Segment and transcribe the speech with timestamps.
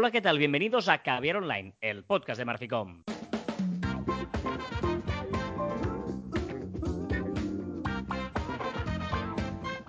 [0.00, 0.38] Hola, ¿qué tal?
[0.38, 3.02] Bienvenidos a Caviar Online, el podcast de Marficom.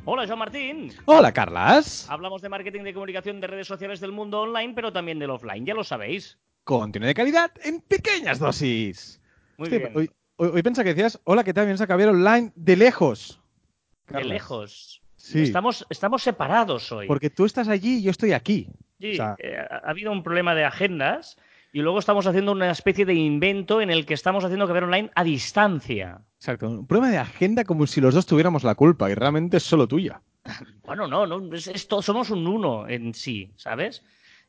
[0.05, 0.91] Hola, Joan Martín.
[1.05, 2.09] Hola, Carlas.
[2.09, 5.63] Hablamos de marketing de comunicación de redes sociales del mundo online, pero también del offline,
[5.63, 6.39] ya lo sabéis.
[6.63, 9.21] Contenido de calidad en pequeñas dosis.
[9.57, 9.91] Muy Hostia, bien.
[9.95, 11.65] Hoy, hoy, hoy pensaba que decías, hola, ¿qué tal?
[11.65, 13.39] Vienes a Caviar Online de lejos.
[14.07, 15.03] de lejos.
[15.15, 17.05] Sí, Estamos, estamos separados hoy.
[17.05, 18.69] porque tú estás allí y yo estoy aquí.
[18.99, 21.37] Sí, o sea- eh, ha ha habido un problema de agendas
[21.71, 25.11] y luego estamos haciendo una especie de invento en el que estamos haciendo Caviar Online
[25.15, 26.21] a distancia.
[26.37, 29.63] Exacto, un problema de agenda como si los dos tuviéramos la culpa y realmente es
[29.63, 30.21] solo tuya.
[30.85, 34.03] Bueno, no, no es, es to- somos un uno en sí, ¿sabes?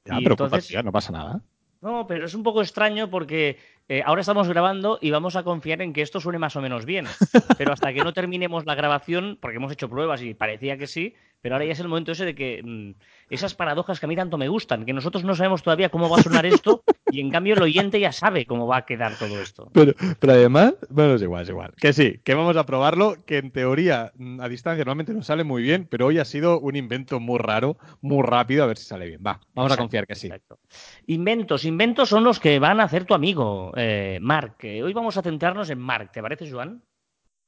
[0.05, 1.41] Ya, Y pero entonces- no pasa nada.
[1.83, 3.59] No, pero es un poco extraño porque
[3.91, 6.85] eh, ahora estamos grabando y vamos a confiar en que esto suene más o menos
[6.85, 7.07] bien.
[7.59, 11.17] Pero hasta que no terminemos la grabación, porque hemos hecho pruebas y parecía que sí,
[11.43, 14.17] pero ahora ya es el momento ese de que mm, esas paradojas que a mí
[14.17, 17.31] tanto me gustan, que nosotros no sabemos todavía cómo va a sonar esto y en
[17.31, 19.71] cambio el oyente ya sabe cómo va a quedar todo esto.
[19.73, 21.73] Pero, pero además, bueno, es igual, es igual.
[21.81, 25.45] Que sí, que vamos a probarlo, que en teoría mm, a distancia normalmente nos sale
[25.45, 28.85] muy bien, pero hoy ha sido un invento muy raro, muy rápido, a ver si
[28.85, 29.23] sale bien.
[29.27, 30.27] Va, vamos a confiar que sí.
[30.27, 30.59] exacto.
[31.07, 34.63] Inventos, inventos son los que van a hacer tu amigo, eh, Marc.
[34.65, 36.83] Hoy vamos a centrarnos en Marc, ¿te parece, Joan?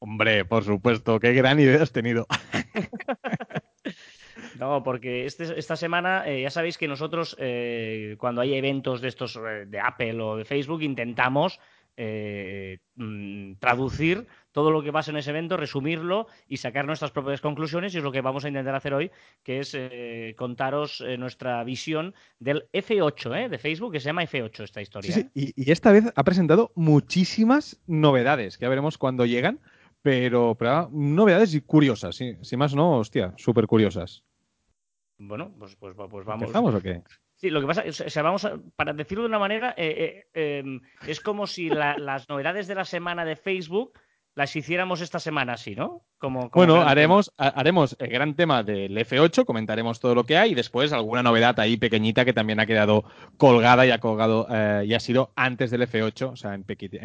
[0.01, 2.27] Hombre, por supuesto, qué gran idea has tenido.
[4.59, 9.09] No, porque este- esta semana eh, ya sabéis que nosotros eh, cuando hay eventos de
[9.09, 11.59] estos eh, de Apple o de Facebook intentamos
[11.97, 17.41] eh, mm, traducir todo lo que pasa en ese evento, resumirlo y sacar nuestras propias
[17.41, 19.11] conclusiones y es lo que vamos a intentar hacer hoy,
[19.43, 23.49] que es eh, contaros eh, nuestra visión del F8 ¿eh?
[23.49, 25.13] de Facebook, que se llama F8 esta historia.
[25.13, 25.31] Sí, ¿eh?
[25.35, 29.61] sí, y, y esta vez ha presentado muchísimas novedades, que ya veremos cuando llegan,
[30.03, 32.37] pero, pero ah, novedades y curiosas, sí.
[32.43, 34.25] Si más no, hostia, súper curiosas.
[35.19, 36.43] Bueno, pues, pues, pues vamos.
[36.43, 37.03] ¿Empezamos o qué?
[37.37, 40.59] Sí, lo que pasa o sea, vamos a- para decirlo de una manera, eh, eh,
[40.61, 43.93] em, es como si la- las novedades de la semana de Facebook
[44.35, 46.03] las hiciéramos esta semana así, ¿no?
[46.19, 50.39] Como, como Bueno, haremos, ha- haremos el gran tema del F8, comentaremos todo lo que
[50.39, 53.05] hay y después alguna novedad ahí pequeñita que también ha quedado
[53.37, 56.65] colgada y ha colgado eh, y ha sido antes del F8, o sea, en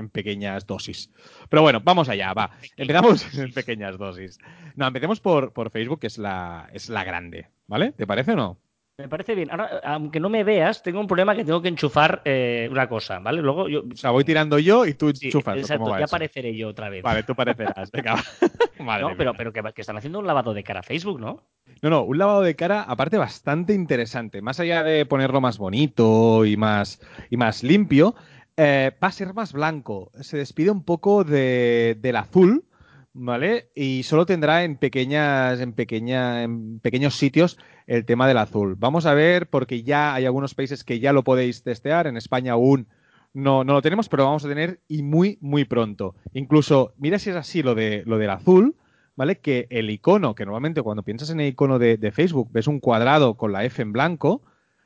[0.10, 1.12] pequeñas dosis.
[1.50, 2.52] Pero bueno, vamos allá, va.
[2.78, 4.38] Empezamos en pequeñas dosis.
[4.76, 7.92] No, empecemos por, por Facebook, que es la, es la grande, ¿vale?
[7.92, 8.58] ¿Te parece o no?
[9.00, 9.52] Me parece bien.
[9.52, 13.20] Ahora, aunque no me veas, tengo un problema que tengo que enchufar eh, una cosa,
[13.20, 13.44] ¿vale?
[13.44, 13.84] Luego yo...
[13.92, 15.56] O sea, voy tirando yo y tú enchufas.
[15.56, 16.16] ¿o exacto, ¿Cómo va ya eso?
[16.16, 17.04] apareceré yo otra vez.
[17.04, 17.92] Vale, tú parecerás.
[17.92, 18.16] Venga,
[19.00, 21.44] no, pero, pero que, que están haciendo un lavado de cara a Facebook, ¿no?
[21.84, 24.42] No, no, un lavado de cara aparte bastante interesante.
[24.42, 27.00] Más allá de ponerlo más bonito y más,
[27.30, 28.16] y más limpio,
[28.56, 30.10] eh, va a ser más blanco.
[30.22, 32.66] Se despide un poco de- del azul,
[33.18, 33.70] ¿vale?
[33.76, 37.58] Y solo tendrá en pequeñas, en pequeña, en pequeños sitios
[37.88, 38.76] el tema del azul.
[38.78, 42.08] Vamos a ver, porque ya hay algunos países que ya lo podéis testear.
[42.08, 42.88] En España aún
[43.34, 46.16] no, no lo tenemos, pero vamos a tener y muy, muy pronto.
[46.34, 48.76] Incluso, mira si es así lo de lo del azul.
[49.16, 49.40] ¿vale?
[49.40, 52.80] Que el icono, que normalmente cuando piensas en el icono de, de Facebook ves un
[52.80, 54.44] cuadrado con la F en blanco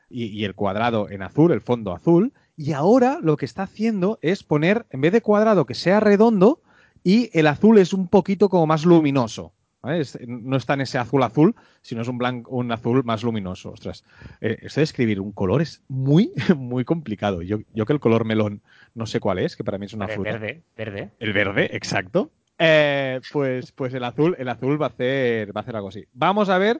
[0.09, 4.19] y, y el cuadrado en azul, el fondo azul, y ahora lo que está haciendo
[4.21, 6.61] es poner, en vez de cuadrado, que sea redondo
[7.03, 9.53] y el azul es un poquito como más luminoso.
[9.81, 9.99] ¿vale?
[10.01, 13.71] Es- no está en ese azul azul, sino es un, blanco, un azul más luminoso.
[13.71, 14.03] Ostras,
[14.39, 17.41] eh, esto de escribir un color es muy, muy complicado.
[17.41, 18.61] Yo, yo que el color melón
[18.93, 20.31] no sé cuál es, que para mí es una Verde, fruta.
[20.37, 21.09] verde, verde.
[21.19, 22.29] El verde, exacto.
[22.63, 26.05] Eh, pues, pues el azul, el azul va a hacer, va a hacer algo así.
[26.13, 26.79] Vamos a ver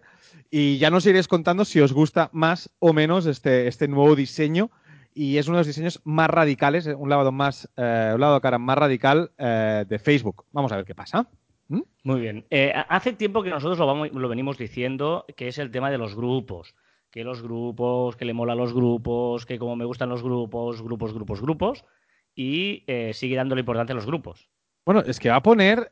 [0.52, 4.70] y ya nos iréis contando si os gusta más o menos este, este nuevo diseño.
[5.14, 8.36] Y es uno de los diseños más radicales, eh, un lavado más, eh, un lavado
[8.36, 10.46] de cara más radical eh, de Facebook.
[10.52, 11.28] Vamos a ver qué pasa.
[11.68, 11.82] ¿Mm?
[12.04, 12.46] Muy bien.
[12.50, 15.90] Eh, ha- hace tiempo que nosotros lo, vamos- lo venimos diciendo, que es el tema
[15.92, 16.76] de los grupos.
[17.12, 21.14] Que los grupos, que le mola los grupos, que como me gustan los grupos, grupos,
[21.14, 21.86] grupos, grupos.
[22.34, 24.50] Y eh, sigue dándole importancia a los grupos.
[24.86, 25.92] Bueno, es que va a poner,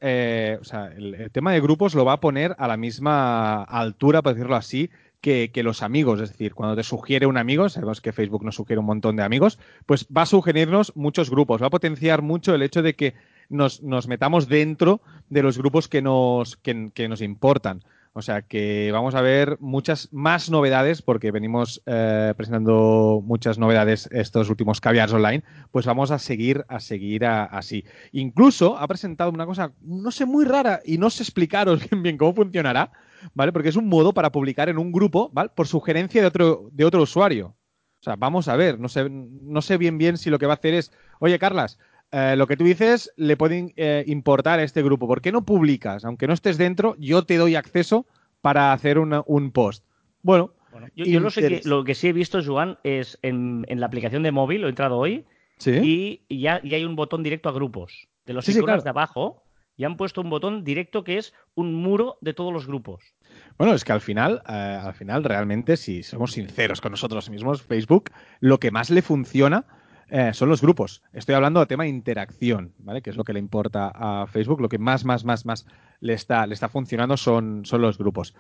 [0.60, 4.22] o sea, el, el tema de grupos lo va a poner a la misma altura,
[4.24, 4.90] por decirlo así,
[5.22, 6.22] que, los amigos.
[6.22, 9.24] Es decir, cuando te sugiere un amigo, sabemos que Facebook nos sugiere un montón de
[9.24, 13.16] amigos, pues va a sugerirnos muchos grupos, va a potenciar mucho el hecho de que
[13.50, 17.84] nos, metamos dentro de los grupos que nos, que, nos importan.
[18.14, 24.10] O sea que vamos a ver muchas más novedades, porque venimos eh, presentando muchas novedades
[24.12, 27.86] estos últimos caviars online, pues vamos a seguir, a seguir así.
[28.12, 32.18] Incluso ha presentado una cosa, no sé, muy rara, y no sé explicaros bien, bien
[32.18, 32.92] cómo funcionará,
[33.34, 33.52] ¿vale?
[33.52, 35.50] Porque es un modo para publicar en un grupo, ¿vale?
[35.54, 37.56] Por sugerencia de otro, de otro usuario.
[38.00, 40.54] O sea, vamos a ver, no sé, no sé bien bien si lo que va
[40.54, 41.78] a hacer es, oye, Carlas,
[42.12, 45.08] eh, lo que tú dices le puede eh, importar a este grupo.
[45.08, 46.06] ¿Por qué no publicas?
[46.06, 48.06] Aunque no estés dentro, yo te doy acceso
[48.42, 49.84] para hacer una- un post.
[50.24, 50.54] Bueno,
[50.96, 54.32] yo, lo, sé que, lo que sí he visto, Joan, es en, la aplicación de
[54.32, 55.26] móvil, lo he entrado hoy,
[55.66, 58.08] y, ya, hay un botón directo a grupos.
[58.26, 59.44] De los sí, iconos de abajo,
[59.80, 63.16] y han puesto un botón directo que es un muro de todos los grupos.
[63.58, 67.62] Bueno, es que al final, eh, al final realmente, si somos sinceros con nosotros mismos,
[67.64, 68.12] Facebook,
[68.42, 69.66] lo que más le funciona
[70.10, 71.02] eh, son los grupos.
[71.14, 73.02] Estoy hablando de tema de interacción, ¿vale?
[73.02, 74.60] Que es lo que le importa a Facebook.
[74.60, 75.66] Lo que más, más, más, más
[76.02, 78.36] le está, le está funcionando son, son los grupos.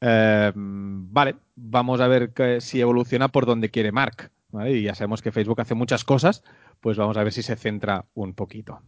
[0.00, 2.30] Eh, vale, vamos a ver
[2.60, 4.30] si evoluciona por donde quiere Mark.
[4.64, 6.44] Y ya sabemos que Facebook hace muchas cosas,
[6.80, 8.80] pues vamos a ver si se centra un poquito.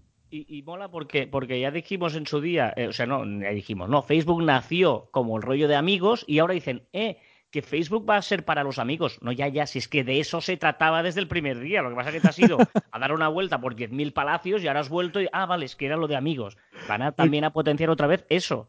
[0.49, 3.89] Y, mola porque, porque ya dijimos en su día, eh, o sea, no, ya dijimos,
[3.89, 7.19] no, Facebook nació como el rollo de amigos y ahora dicen, eh,
[7.51, 9.19] que Facebook va a ser para los amigos.
[9.23, 11.81] No, ya, ya, si es que de eso se trataba desde el primer día.
[11.81, 12.59] Lo que pasa es que te has ido
[12.91, 15.77] a dar una vuelta por 10.000 palacios y ahora has vuelto y, ah, vale, es
[15.77, 16.59] que era lo de amigos.
[16.89, 18.69] Van a también a potenciar otra vez eso.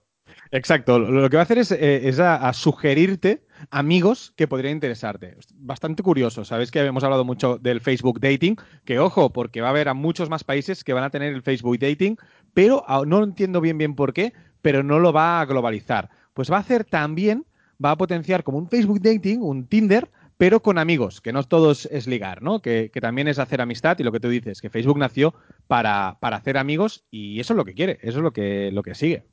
[0.51, 0.99] Exacto.
[0.99, 5.37] Lo que va a hacer es, eh, a, sugerirte amigos que podrían interesarte.
[5.55, 6.45] Bastante curioso.
[6.45, 8.55] Sabes que hemos hablado mucho del Facebook Dating,
[8.85, 11.41] que ojo, porque va a haber a muchos más países que van a tener el
[11.41, 12.17] Facebook Dating,
[12.53, 16.09] pero no entiendo bien bien por qué, pero no lo va a globalizar.
[16.33, 17.45] Pues va a hacer también,
[17.83, 21.87] va a potenciar como un Facebook Dating, un Tinder, pero con amigos, que no todos
[21.87, 22.61] es ligar, ¿no?
[22.61, 25.33] Que, también es hacer amistad y lo que tú dices, que Facebook nació
[25.67, 28.83] para, para hacer amigos y eso es lo que quiere, eso es lo que, lo
[28.83, 29.25] que sigue.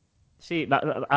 [0.45, 0.69] Sí,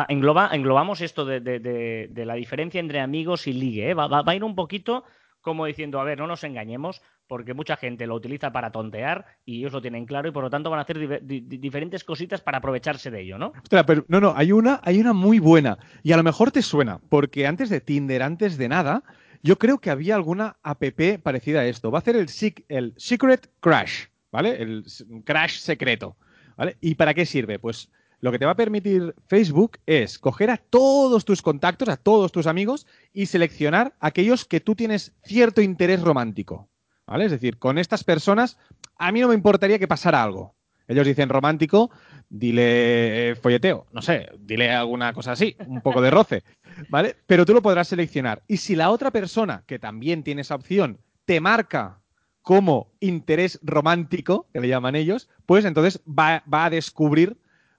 [0.08, 3.90] engloba, englobamos esto de, la diferencia entre amigos y ligue.
[3.90, 3.94] ¿eh?
[3.94, 5.04] Va, a ir un poquito
[5.42, 9.58] como diciendo, a ver, no nos engañemos, porque mucha gente lo utiliza para tontear y
[9.58, 13.10] ellos lo tienen claro y por lo tanto van a hacer diferentes cositas para aprovecharse
[13.10, 13.52] de ello, ¿no?
[13.68, 16.98] Pero no, no, hay una, hay una muy buena y a lo mejor te suena,
[17.10, 19.02] porque antes de Tinder, antes de nada,
[19.42, 20.82] yo creo que había alguna app
[21.22, 21.90] parecida a esto.
[21.90, 22.28] Va a hacer el,
[22.68, 24.62] el Secret Crash, ¿vale?
[24.62, 24.84] El
[25.26, 26.16] crash secreto,
[26.56, 26.78] ¿vale?
[26.80, 27.58] ¿Y para qué sirve?
[27.58, 27.90] Pues
[28.20, 32.32] lo que te va a permitir Facebook es coger a todos tus contactos, a todos
[32.32, 36.68] tus amigos y seleccionar aquellos que tú tienes cierto interés romántico.
[37.06, 37.24] ¿Vale?
[37.24, 38.58] Es decir, con estas personas
[38.98, 40.54] a mí no me importaría que pasara algo.
[40.88, 41.90] Ellos dicen romántico,
[42.28, 46.44] dile eh, folleteo, no sé, dile alguna cosa así, un poco de roce,
[46.88, 47.16] ¿vale?
[47.26, 48.42] Pero tú lo podrás seleccionar.
[48.48, 52.00] Y si la otra persona, que también tiene esa opción, te marca
[52.40, 57.36] como interés romántico, que le llaman ellos, pues entonces va, va a descubrir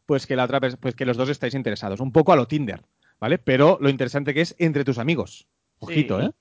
[0.09, 1.99] pues que la otra pues que los dos estáis interesados.
[1.99, 2.81] Un poco a lo Tinder,
[3.19, 3.37] ¿vale?
[3.37, 5.45] Pero lo interesante que es entre tus amigos.
[5.77, 6.31] Ojito, ¿eh?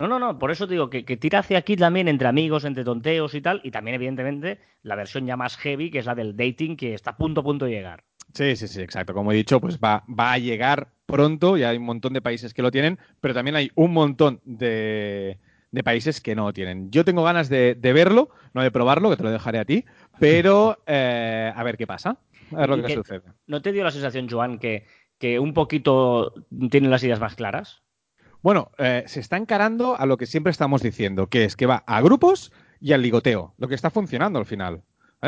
[0.00, 3.32] No, no, no, por eso digo que, tira hacia aquí también entre amigos, entre tonteos
[3.36, 6.76] y tal, y también, evidentemente, la versión ya más heavy, que es la del dating,
[6.76, 8.02] que está a punto a punto de llegar.
[8.34, 9.14] Sí, sí, sí, exacto.
[9.14, 12.52] Como he dicho, pues va, va a llegar pronto, y hay un montón de países
[12.52, 15.38] que lo tienen, pero también hay un montón de,
[15.84, 16.90] países que no lo tienen.
[16.90, 19.84] Yo tengo ganas de, verlo, no de probarlo, que te lo dejaré a ti,
[20.18, 22.18] pero eh, a ver qué pasa.
[23.46, 24.86] ¿No te dio la sensación, Joan, que,
[25.18, 26.34] que un poquito
[26.70, 27.82] tienen las ideas más claras?
[28.42, 31.84] Bueno, eh, se está encarando a lo que siempre estamos diciendo, que es que va
[31.86, 34.82] a grupos y al ligoteo, lo que está funcionando al final.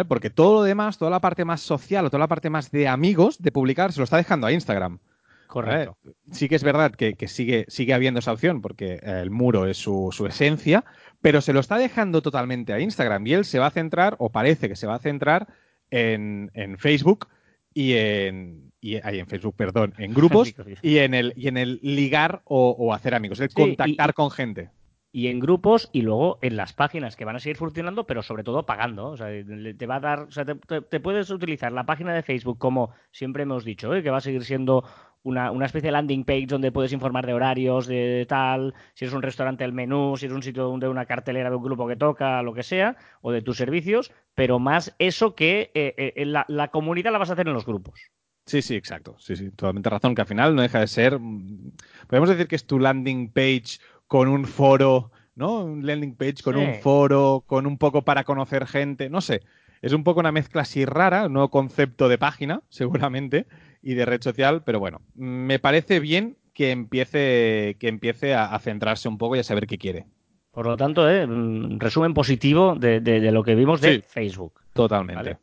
[0.09, 2.89] Porque todo lo demás, toda la parte más social o toda la parte más de
[2.89, 4.99] amigos, de publicar, se lo está dejando a Instagram.
[5.47, 5.97] Correcto.
[6.33, 10.09] Sí que es verdad que, sigue, sigue habiendo esa opción porque el muro es su,
[10.11, 10.85] su, esencia,
[11.21, 14.33] pero se lo está dejando totalmente a Instagram y él se va a centrar, o
[14.33, 15.47] parece que se va a centrar,
[15.95, 17.29] en, Facebook
[17.73, 22.43] y en, y, en Facebook, perdón, en grupos y en el y en el ligar
[22.45, 24.71] o, hacer amigos, el contactar con gente.
[25.13, 28.43] Y en grupos y luego en las páginas que van a seguir funcionando, pero sobre
[28.43, 29.11] todo pagando.
[29.11, 32.59] O sea, te va a dar, o sea, te, puedes utilizar la página de Facebook
[32.59, 34.03] como siempre hemos dicho, ¿eh?
[34.03, 34.83] que va a seguir siendo
[35.25, 39.13] una, una, especie de landing page donde puedes informar de horarios, de tal, si es
[39.13, 41.97] un restaurante el menú, si es un sitio de una cartelera de un grupo que
[41.97, 46.45] toca, lo que sea, o de tus servicios, pero más eso que eh, eh, la,
[46.49, 48.01] la, comunidad la vas a hacer en los grupos.
[48.47, 49.17] Sí, sí, exacto.
[49.19, 51.19] Sí, sí, totalmente razón, que al final no deja de ser.
[51.19, 51.73] Mm,
[52.07, 55.65] podemos decir que es tu landing page con un foro, ¿no?
[55.65, 59.41] Un landing page con un foro, con un poco para conocer gente, no sé.
[59.85, 63.47] Es un poco una mezcla así rara, un nuevo concepto de página, seguramente,
[63.83, 69.09] y de red social, pero bueno, me parece bien que empiece, que empiece a, centrarse
[69.09, 70.07] un poco y a saber qué quiere.
[70.53, 71.27] Por lo tanto, ¿eh?
[71.27, 73.01] Mm, resumen positivo de,
[73.31, 74.55] lo que vimos de Facebook.
[74.73, 75.37] Totalmente.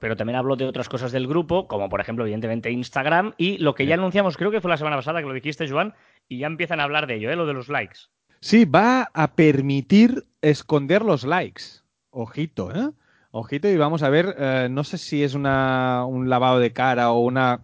[0.00, 3.76] pero también hablo de otras cosas del grupo, como por ejemplo, evidentemente, Instagram y lo
[3.76, 5.94] que ya anunciamos, creo que fue la semana pasada que lo dijiste, Joan,
[6.28, 7.36] y ya empiezan a hablar de ello, ¿eh?
[7.36, 7.98] lo de los likes.
[8.40, 11.62] Sí, va a permitir esconder los likes.
[12.10, 12.90] Ojito, ¿eh?
[13.38, 17.10] Ojito, y vamos a ver, eh, no sé si es una, un lavado de cara
[17.12, 17.60] o una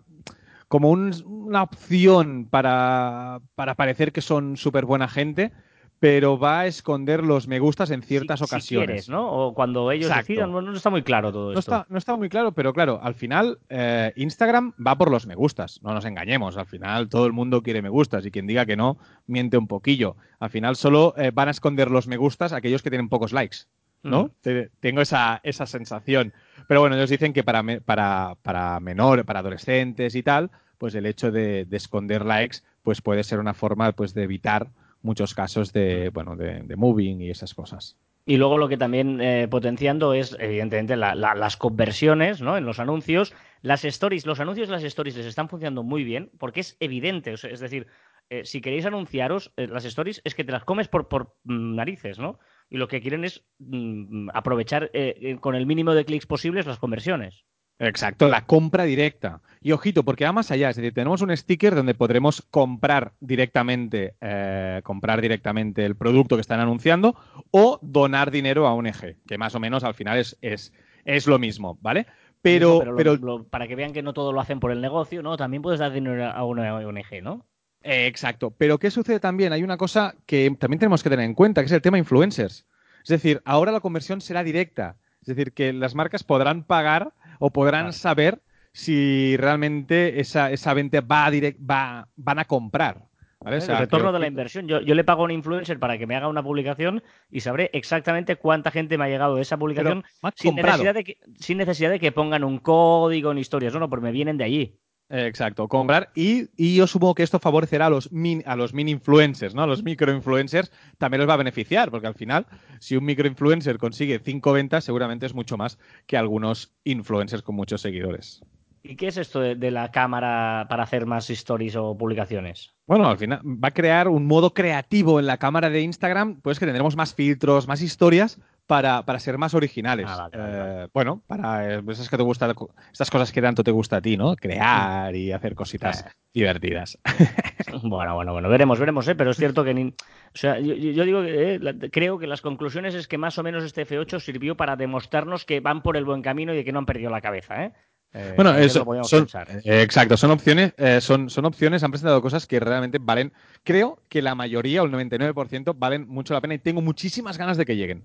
[0.69, 5.51] como una opción para, parecer que son súper buena gente,
[5.99, 8.85] pero va a esconder los me gustas en ciertas Si- ocasiones.
[8.85, 9.31] Si quieres, ¿no?
[9.33, 10.29] O cuando ellos Exacto.
[10.29, 11.75] decidan, no está muy claro todo No esto.
[11.75, 15.35] está, no está muy claro, pero claro, al final eh, Instagram va por los me
[15.35, 18.67] gustas, no nos engañemos, al final todo el mundo quiere me gustas y quien diga
[18.67, 20.17] que no, miente un poquillo.
[20.39, 23.59] Al final solo eh, van a esconder los me gustas aquellos que tienen pocos likes,
[24.03, 24.25] ¿no?
[24.25, 24.31] Mm.
[24.41, 26.33] Te- tengo esa, esa sensación.
[26.69, 30.95] Pero bueno, ellos dicen que para, me- para, para menor, para adolescentes y tal, pues
[30.95, 34.69] el hecho de, de esconder likes pues puede ser una forma pues de evitar
[35.03, 37.97] muchos casos de, bueno, de, de moving y esas cosas.
[38.25, 42.57] Y luego lo que también eh, potenciando es, evidentemente, la- la- las conversiones ¿no?
[42.57, 43.35] en los anuncios.
[43.63, 47.33] Las stories, los anuncios de las stories les están funcionando muy bien porque es evidente.
[47.33, 47.89] o sea, es decir,
[48.31, 51.75] eh, si queréis anunciaros, eh, las stories es que te las comes por, por mm,
[51.75, 52.39] narices, ¿no?
[52.73, 56.65] Y lo que quieren es mm, aprovechar eh, eh, con el mínimo de clics posibles
[56.65, 57.45] las conversiones.
[57.79, 59.43] Exacto, la compra directa.
[59.61, 64.15] Y ojito, porque va más allá, es decir, tenemos un sticker donde podremos comprar directamente,
[64.23, 67.15] eh, comprar directamente el producto que están anunciando
[67.51, 70.73] o donar dinero a ONG, que más o menos al final es, es,
[71.05, 72.07] es lo mismo, ¿vale?
[72.41, 75.23] Pero, lo- pero, lo- para que vean que no todo lo hacen por el negocio,
[75.23, 75.37] ¿no?
[75.37, 77.47] También puedes dar dinero a una ONG, ¿no?
[77.83, 78.51] Eh, exacto.
[78.57, 79.53] Pero ¿qué sucede también?
[79.53, 82.67] Hay una cosa que también tenemos que tener en cuenta, que es el tema influencers.
[83.03, 84.97] Es decir, ahora la conversión será directa.
[85.21, 87.93] Es decir, que las marcas podrán pagar o podrán Claro.
[87.93, 93.05] saber si realmente esa, esa venta va, a direct, va van a comprar.
[93.41, 93.57] ¿vale?
[93.57, 94.67] O el sea, retorno creo de la inversión.
[94.69, 97.71] Yo, yo le pago a un influencer para que me haga una publicación y sabré
[97.73, 101.19] exactamente cuánta gente me ha llegado de esa publicación Pero, ¿has sin necesidad, de que,
[101.39, 103.75] sin necesidad de que pongan un código en historias.
[103.75, 104.79] No, no, porque me vienen de allí.
[105.15, 106.11] Exacto, comprar.
[106.15, 109.63] Y, y yo supongo que esto favorecerá a los, min, a los mini influencers, ¿no?
[109.63, 112.47] A los micro influencers también les va a beneficiar, porque al final,
[112.81, 117.57] si un micro influencer consigue cinco ventas, seguramente es mucho más que algunos influencers con
[117.57, 118.43] muchos seguidores.
[118.85, 122.75] ¿Y qué es esto de, de la cámara para hacer más stories o publicaciones?
[122.87, 126.59] Bueno, al final va a crear un modo creativo en la cámara de Instagram, pues
[126.59, 130.07] que tendremos más filtros, más historias para, para ser más originales.
[130.09, 132.53] Ah, vale, vale, Eh, bueno, para eh, esas que te gustan,
[132.91, 134.35] estas cosas que tanto te gusta a ti, ¿no?
[134.37, 136.11] Crear y hacer cositas Eh.
[136.35, 136.99] divertidas.
[137.85, 139.15] Bueno, bueno, bueno, veremos, veremos, ¿eh?
[139.15, 139.95] pero es cierto que ni- o
[140.35, 143.39] sea, yo, yo- yo digo que eh, la- creo que las conclusiones es que más
[143.39, 146.65] o menos este F8 sirvió para demostrarnos que van por el buen camino y de
[146.65, 147.73] que no han perdido la cabeza, ¿eh?
[148.15, 149.27] Eh, Bueno, eso, son,
[149.65, 153.33] eh, exacto, son opciones, eh, son, son opciones, han presentado cosas que realmente valen,
[153.65, 157.57] creo que la mayoría o el 99% valen mucho la pena y tengo muchísimas ganas
[157.57, 158.05] de que lleguen.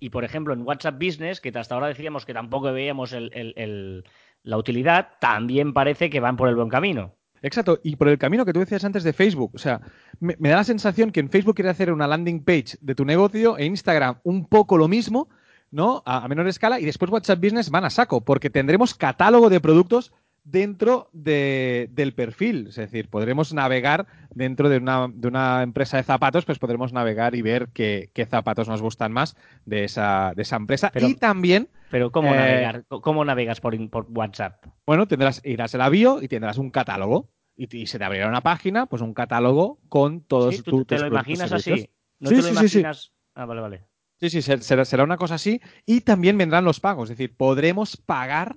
[0.00, 3.54] Y por ejemplo, en WhatsApp Business, que hasta ahora decíamos que tampoco veíamos el- el-
[3.56, 4.04] el-
[4.42, 7.14] la utilidad, también parece que van por el buen camino.
[7.40, 9.80] Exacto, y por el camino que tú decías antes de Facebook, o sea,
[10.20, 13.04] me, me da la sensación que en Facebook quiere hacer una landing page de tu
[13.04, 15.28] negocio, en Instagram un poco lo mismo,
[15.70, 16.02] ¿no?
[16.06, 19.60] A, a menor escala, y después WhatsApp Business van a saco, porque tendremos catálogo de
[19.60, 20.12] productos
[20.44, 26.04] dentro de- del perfil, es decir, podremos navegar dentro de una, de una empresa de
[26.04, 30.42] zapatos, pues podremos navegar y ver qué, qué zapatos nos gustan más de esa, de
[30.42, 30.90] esa empresa.
[30.92, 32.84] Pero- y también Pero ¿cómo, Eh, navegar?
[32.88, 34.64] ¿cómo navegas por, por WhatsApp?
[34.86, 37.28] bueno, tendrás, irás a la bio y tendrás un catálogo.
[37.56, 40.84] Y, y se te abrirá una página, pues un catálogo con todos Sí, ¿Tú tu-
[40.84, 41.90] te tus lo imaginas así?
[42.20, 42.78] ¿No Sí, te sí, lo sí, sí.
[42.78, 43.12] imaginas?
[43.34, 43.84] Ah, vale, vale.
[44.20, 45.60] Sí, sí, ser- será, será una cosa así.
[45.86, 48.56] Y también vendrán los pagos, es decir, podremos pagar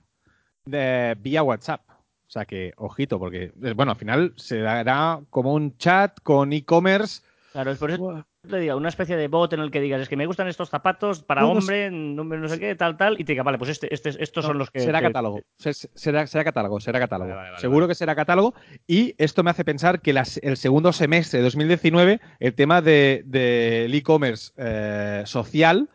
[0.65, 1.81] de- vía WhatsApp.
[1.89, 6.53] O sea que, ojito, porque, eh, bueno, al final se dará como un chat con
[6.53, 7.21] e-commerce.
[7.51, 10.09] Claro, es por eso te digo, una especie de bot en el que digas, es
[10.09, 13.33] que me gustan estos zapatos para No, hombre, no sé qué, tal, tal, y te
[13.33, 14.79] diga, vale, pues este, este, estos son los que...
[14.79, 15.41] será catálogo.
[15.57, 17.29] Se- se- Será, será catálogo, será catálogo.
[17.29, 18.55] Vale, vale, vale, Seguro que será catálogo.
[18.87, 23.21] Y esto me hace pensar que las- el segundo semestre de 2019, el tema de-
[23.25, 25.89] del e-commerce eh, social,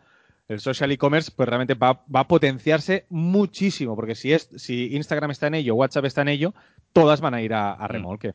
[0.47, 3.95] el social e-commerce, pues realmente va, va a potenciarse muchísimo.
[3.97, 6.53] Porque si, es, si Instagram está en ello, WhatsApp está en ello,
[6.93, 7.81] todas van a ir a, Mm.
[7.81, 8.33] a remolque.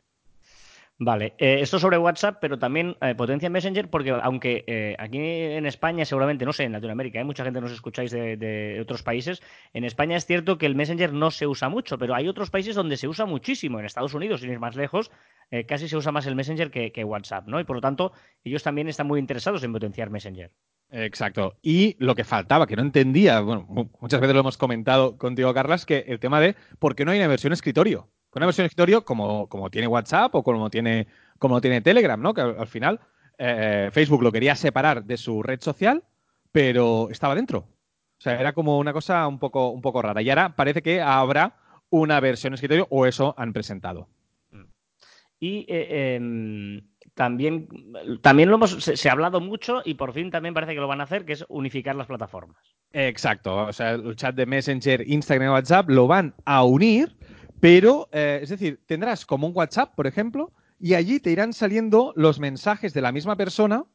[0.99, 5.65] Vale, eh, esto sobre WhatsApp, pero también eh, potencia Messenger, porque aunque eh, aquí en
[5.65, 9.41] España, seguramente, no sé, en Latinoamérica, hay mucha gente nos escucháis de, otros países,
[9.73, 12.75] en España es cierto que el Messenger no se usa mucho, pero hay otros países
[12.75, 15.11] donde se usa muchísimo, en Estados Unidos, sin ir más lejos,
[15.49, 17.59] eh, casi se usa más el Messenger que, que WhatsApp, ¿no?
[17.59, 20.51] Y por lo tanto, ellos también están muy interesados en potenciar Messenger.
[20.91, 21.57] Exacto.
[21.63, 25.51] Y lo que faltaba, que no entendía, bueno, mu- muchas veces lo hemos comentado contigo,
[25.53, 28.09] Carlas, que el tema de por qué no hay una versión escritorio.
[28.33, 31.05] Con una versión escritorio como, como tiene WhatsApp o como tiene,
[31.37, 32.33] como tiene Telegram, ¿no?
[32.33, 32.99] Que al, al final
[33.37, 36.03] eh, Facebook lo quería separar de su red social,
[36.51, 37.59] pero estaba dentro.
[37.59, 40.19] O sea, era como una cosa un poco, un poco rara.
[40.23, 41.57] Y ahora parece que habrá
[41.91, 44.09] una versión escritorio o eso han presentado.
[45.39, 46.81] Y eh, em,
[47.13, 47.67] también,
[48.23, 50.87] también lo hemos, se, se ha hablado mucho y por fin también parece que lo
[50.87, 52.57] van a hacer, que es unificar las plataformas.
[52.93, 57.15] Exacto, o sea, el chat de Messenger, Instagram y WhatsApp lo van a unir,
[57.63, 60.51] pero, eh, es decir, tendrás como un WhatsApp, por ejemplo,
[60.81, 63.85] y allí te irán saliendo los mensajes de la misma persona,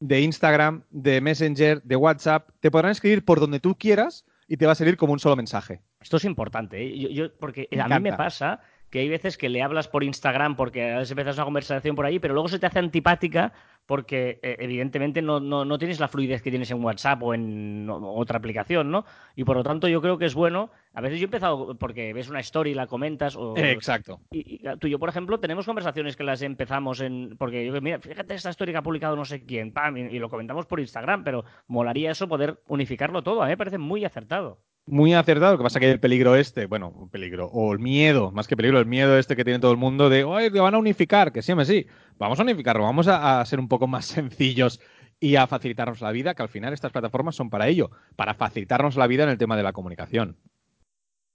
[0.00, 4.64] de Instagram, de Messenger, de WhatsApp, te podrán escribir por donde tú quieras y te
[4.64, 5.82] va a salir como un solo mensaje.
[6.00, 7.12] Esto es importante, ¿eh?
[7.12, 10.92] yo, porque a mí me pasa que hay veces que le hablas por Instagram porque
[10.92, 13.52] a veces empiezas una conversación por ahí, pero luego se te hace antipática
[13.86, 18.38] porque eh, evidentemente no, no, tienes la fluidez que tienes en WhatsApp o en otra
[18.38, 19.04] aplicación, ¿no?
[19.34, 20.70] Y por lo tanto yo creo que es bueno.
[20.94, 23.36] A veces yo he empezado porque ves una story y la comentas.
[23.36, 24.20] O, Exacto.
[24.30, 27.36] Y, tú y yo, por ejemplo, tenemos conversaciones que las empezamos en.
[27.38, 30.28] Porque yo, mira, fíjate esta story que ha publicado no sé quién, pam, y, lo
[30.28, 33.42] comentamos por Instagram, pero molaría eso poder unificarlo todo.
[33.42, 35.52] A mí me parece muy acertado muy acertado.
[35.52, 38.56] Lo que pasa que el peligro este, bueno, un peligro, o el miedo, más que
[38.56, 41.32] peligro, el miedo este que tiene todo el mundo de, oye, que van a unificar,
[41.32, 41.86] que siempre sí.
[42.18, 44.80] Vamos a unificarlo, vamos a, ser un poco más sencillos
[45.20, 48.96] y a facilitarnos la vida, que al final estas plataformas son para ello, para facilitarnos
[48.96, 50.36] la vida en el tema de la comunicación.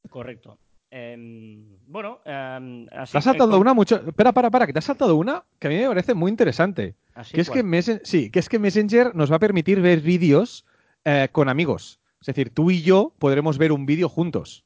[0.09, 0.59] Correcto.
[0.89, 3.95] Em, bueno, eh, te has saltado una mucho.
[4.07, 6.95] Espera, para, para, que te has saltado una que a mí me parece muy interesante.
[7.31, 10.65] que es que sí, que es que Messenger nos va a permitir ver vídeos
[11.03, 11.99] eh, con amigos.
[12.27, 14.65] Es decir, tú y yo podremos ver un vídeo juntos.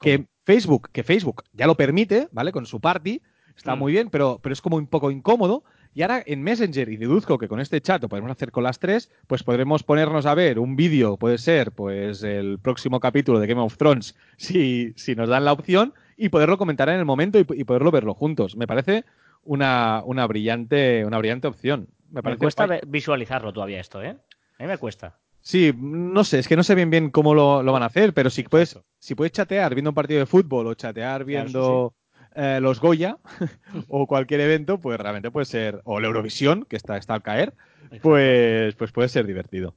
[0.00, 2.52] Que Facebook, que Facebook ya lo permite, ¿vale?
[2.52, 3.20] Con su party,
[3.54, 3.78] está mm.
[3.78, 5.62] muy bien, pero, pero es como un poco incómodo.
[5.92, 8.78] Y ahora en Messenger, y deduzco que con este chat lo podemos hacer con las
[8.78, 13.46] tres, pues podremos ponernos a ver un vídeo, puede ser pues el próximo capítulo de
[13.46, 17.38] Game of Thrones, si, si nos dan la opción, y poderlo comentar en el momento
[17.38, 18.56] y, poderlo verlo juntos.
[18.56, 19.04] Me parece
[19.44, 21.88] una, una, brillante, una brillante opción.
[22.08, 24.16] Me, me cuesta visualizarlo todavía esto, ¿eh?
[24.58, 25.18] A mí me cuesta.
[25.42, 28.30] Sí, no sé, es que no sé bien bien cómo lo, van a hacer, pero
[28.30, 31.94] si puedes, si puedes chatear viendo un partido de fútbol o chatear viendo
[32.36, 33.18] eh, los Goya
[33.88, 37.54] o cualquier evento, pues realmente puede ser, o la Eurovisión, que está, está al caer,
[38.00, 39.74] pues, pues puede ser divertido.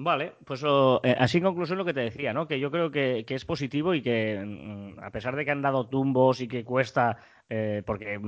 [0.00, 2.46] Vale, pues eh, así en conclusión lo que te decía, ¿no?
[2.46, 5.88] Que yo creo que, es positivo y que mm, a pesar de que han dado
[5.88, 7.16] tumbos y que cuesta,
[7.50, 8.20] eh, porque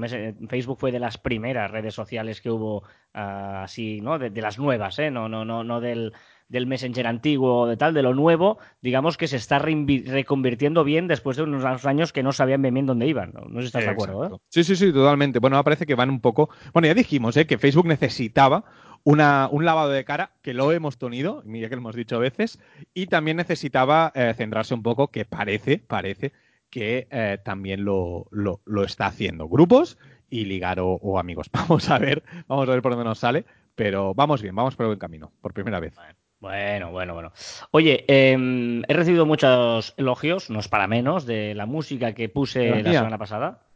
[0.49, 2.83] Facebook fue de las primeras redes sociales que hubo
[3.15, 4.19] ah, así, ¿no?
[4.19, 5.12] De, las nuevas, ¿eh?
[5.12, 6.12] No, no, no, no del,
[6.50, 11.37] del Messenger antiguo de tal, de lo nuevo, digamos que se está reconvirtiendo bien después
[11.37, 13.33] de unos años que no sabían bien, dónde iban.
[13.33, 14.27] No, sé si estás de acuerdo.
[14.27, 14.39] ¿eh?
[14.49, 15.39] Sí, sí, sí, totalmente.
[15.39, 16.50] Bueno, parece que van un poco.
[16.73, 17.47] Bueno, ya dijimos ¿eh?
[17.47, 18.65] que Facebook necesitaba
[19.04, 22.21] una, un lavado de cara, que lo hemos tenido, mira que lo hemos dicho a
[22.21, 22.59] veces,
[22.95, 26.32] y también necesitaba eh, centrarse un poco, que parece, parece
[26.71, 29.49] que eh, también lo, lo, lo, está haciendo.
[29.49, 31.50] Grupos y ligar o, amigos.
[31.52, 34.84] Vamos a ver, vamos a ver por dónde nos sale, pero vamos bien, vamos por
[34.84, 35.97] el buen camino, por primera vez.
[36.39, 37.32] Bueno, bueno, bueno.
[37.71, 42.82] Oye, em, he recibido muchos elogios, no es para menos, de la música que puse
[42.82, 43.67] la, semana pasada.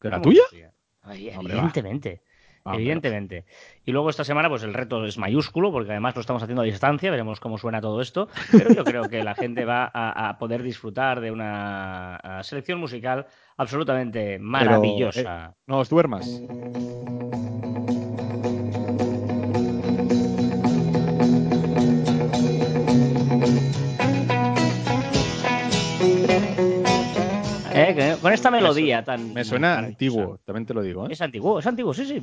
[0.00, 0.42] ¿Que la tuya?
[1.10, 2.22] evidentemente.
[2.74, 3.44] Evidentemente.
[3.84, 6.64] Y luego esta semana, pues el reto es mayúsculo, porque además lo estamos haciendo a
[6.64, 8.28] distancia, veremos cómo suena todo esto.
[8.52, 13.26] Pero yo creo que la gente va a, poder disfrutar de una selección musical
[13.56, 15.50] absolutamente maravillosa.
[15.50, 16.42] Eh, no os duermas.
[27.98, 29.32] Eh, con esta melodía tan.
[29.32, 31.06] Me suena antiguo, también te lo digo.
[31.06, 31.12] ¿eh?
[31.12, 32.22] Es antiguo, es antiguo, sí, sí.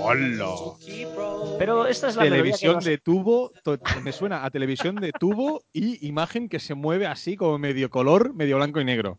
[0.00, 0.46] ¡Hola!
[1.58, 3.50] Pero esta es la televisión de tubo,
[4.04, 8.32] me suena a televisión de tubo y imagen que se mueve así como medio color,
[8.34, 9.18] medio blanco y negro.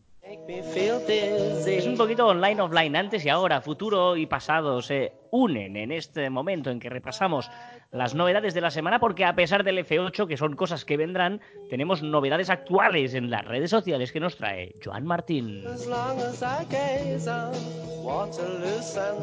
[0.56, 6.30] Es un poquito online offline, antes y ahora, futuro y pasado se unen en este
[6.30, 7.50] momento en que repasamos
[7.90, 11.40] las novedades de la semana, porque a pesar del F8, que son cosas que vendrán,
[11.70, 15.64] tenemos novedades actuales en las redes sociales que nos trae Joan Martín.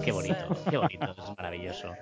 [0.04, 1.94] Qué bonito, qué bonito, es maravilloso.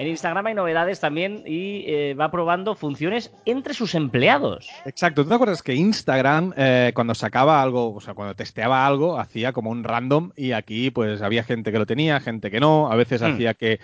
[0.00, 4.66] En Instagram hay novedades también y eh, va probando funciones entre sus empleados.
[4.86, 5.22] Exacto.
[5.22, 9.52] ¿Tú te acuerdas que Instagram, eh, cuando sacaba algo, o sea, cuando testeaba algo, hacía
[9.52, 12.90] como un random y aquí pues había gente que lo tenía, gente que no.
[12.90, 13.24] A veces hmm.
[13.26, 13.78] hacía que,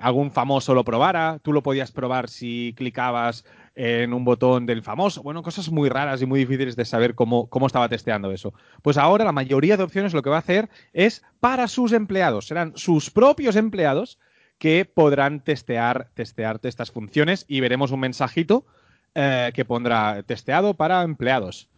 [0.00, 1.38] algún famoso lo probara.
[1.40, 3.44] Tú lo podías probar si clicabas
[3.76, 5.22] en un botón del famoso.
[5.22, 8.52] Bueno, cosas muy raras y muy difíciles de saber cómo, cómo estaba testeando eso.
[8.82, 12.48] Pues ahora la mayoría de opciones lo que va a hacer es para sus empleados.
[12.48, 14.18] Serán sus propios empleados
[14.62, 18.64] que podrán testear, testearte estas funciones y veremos un mensajito
[19.12, 21.68] eh, que pondrá testeado para empleados.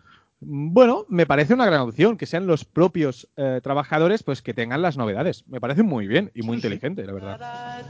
[0.40, 4.83] Bueno, me parece una gran opción que sean los propios eh, trabajadores pues que tengan
[4.83, 5.49] las novedades.
[5.49, 7.87] Me parece muy bien y muy inteligente, la verdad.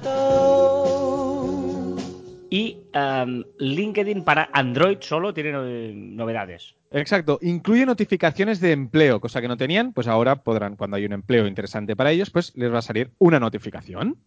[2.50, 5.50] Y em, LinkedIn para Android solo tiene
[5.92, 6.76] novedades.
[6.92, 11.14] Exacto, incluye notificaciones de empleo, cosa que no tenían, pues ahora podrán, cuando hay un
[11.14, 14.18] empleo interesante para ellos, pues les va a salir una notificación.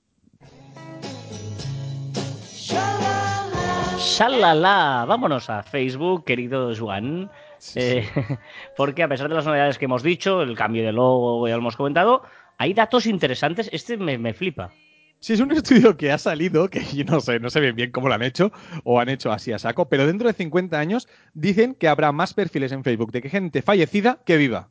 [4.07, 5.03] ¡Shalala!
[5.05, 7.29] Vámonos a Facebook, querido Juan.
[7.75, 8.07] Eh,
[8.77, 11.59] porque a pesar de las novedades que hemos dicho, el cambio de logo, ya lo
[11.59, 12.23] hemos comentado,
[12.57, 13.69] hay datos interesantes.
[13.73, 14.71] Este me, flipa.
[15.19, 17.91] Sí, es un estudio que ha salido, que yo no sé, no sé bien, bien
[17.91, 18.51] cómo lo han hecho,
[18.85, 22.33] o han hecho así a saco, pero dentro de 50 años dicen que habrá más
[22.33, 24.69] perfiles en Facebook de que gente fallecida que viva.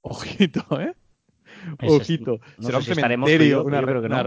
[0.00, 0.94] Ojito, ¿eh?
[1.78, 2.40] Ese es- Ojito.
[2.58, 4.24] no Será un si cementerio, una, creo que no.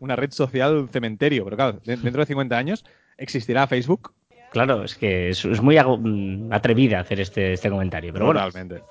[0.00, 1.44] una red social, un cementerio.
[1.44, 2.84] Pero claro, de- dentro de 50 años
[3.18, 4.12] existirá Facebook.
[4.50, 8.12] Claro, es que es, es muy mm, atrevida hacer este, este comentario.
[8.12, 8.82] Pero bueno, Totalmente.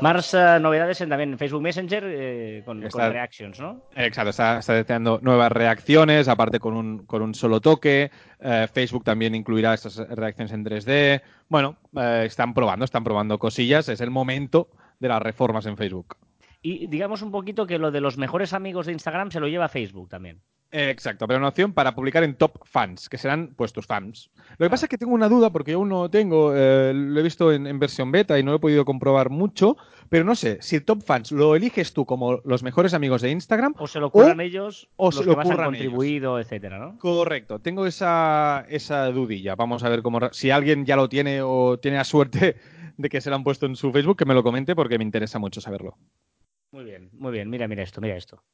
[0.00, 3.82] más eh, novedades en, también en Facebook Messenger eh, con, Está- con reactions, ¿no?
[3.96, 8.10] Exacto, está, está detectando nuevas reacciones, aparte con un, con un solo toque.
[8.40, 11.22] Eh, Facebook también incluirá estas reacciones en 3D.
[11.48, 13.88] Bueno, eh, están probando, están probando cosillas.
[13.88, 16.16] Es el momento de las reformas en Facebook.
[16.62, 19.64] Y digamos un poquito que lo de los mejores amigos de Instagram se lo lleva
[19.64, 20.40] a Facebook también.
[20.72, 24.30] Exacto, pero una opción para publicar en top fans, que serán pues tus fans.
[24.56, 27.18] Lo que pasa es que tengo una duda porque yo aún no tengo, eh, lo
[27.18, 29.76] he visto en, en versión beta y no lo he podido comprobar mucho,
[30.08, 33.30] pero no sé, si el top fans lo eliges tú como los mejores amigos de
[33.32, 36.38] Instagram, O se lo ocurran O- ellos, o los se que lo han ocurran contribuido,
[36.38, 36.98] etcétera, ¿no?
[36.98, 39.56] Correcto, tengo esa, esa dudilla.
[39.56, 42.56] Vamos a ver cómo, si alguien ya lo tiene o tiene la suerte
[42.96, 45.04] de que se lo han puesto en su Facebook, que me lo comente porque me
[45.04, 45.96] interesa mucho saberlo.
[46.70, 47.50] Muy bien, muy bien.
[47.50, 48.44] Mira, mira esto, mira esto.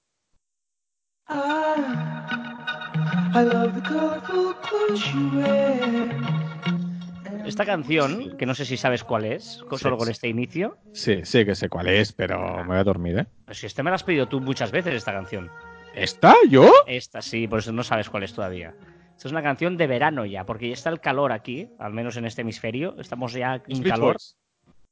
[7.44, 10.78] Esta canción, que no sé si sabes cuál es, Sí, solo con este inicio.
[10.92, 13.26] Sí, sí que sé cuál es, pero me voy a dormir, ¿eh?
[13.44, 15.50] Pues si este me la has pedido tú muchas veces, esta canción.
[15.94, 16.34] ¿Está?
[16.48, 16.70] ¿Yo?
[16.86, 18.74] Esta sí, por eso no sabes cuál es todavía.
[19.16, 22.16] Esta es una canción de verano ya, porque ya está el calor aquí, al menos
[22.16, 22.96] en este hemisferio.
[22.98, 24.12] Estamos ya en Beach calor.
[24.14, 24.36] Boys.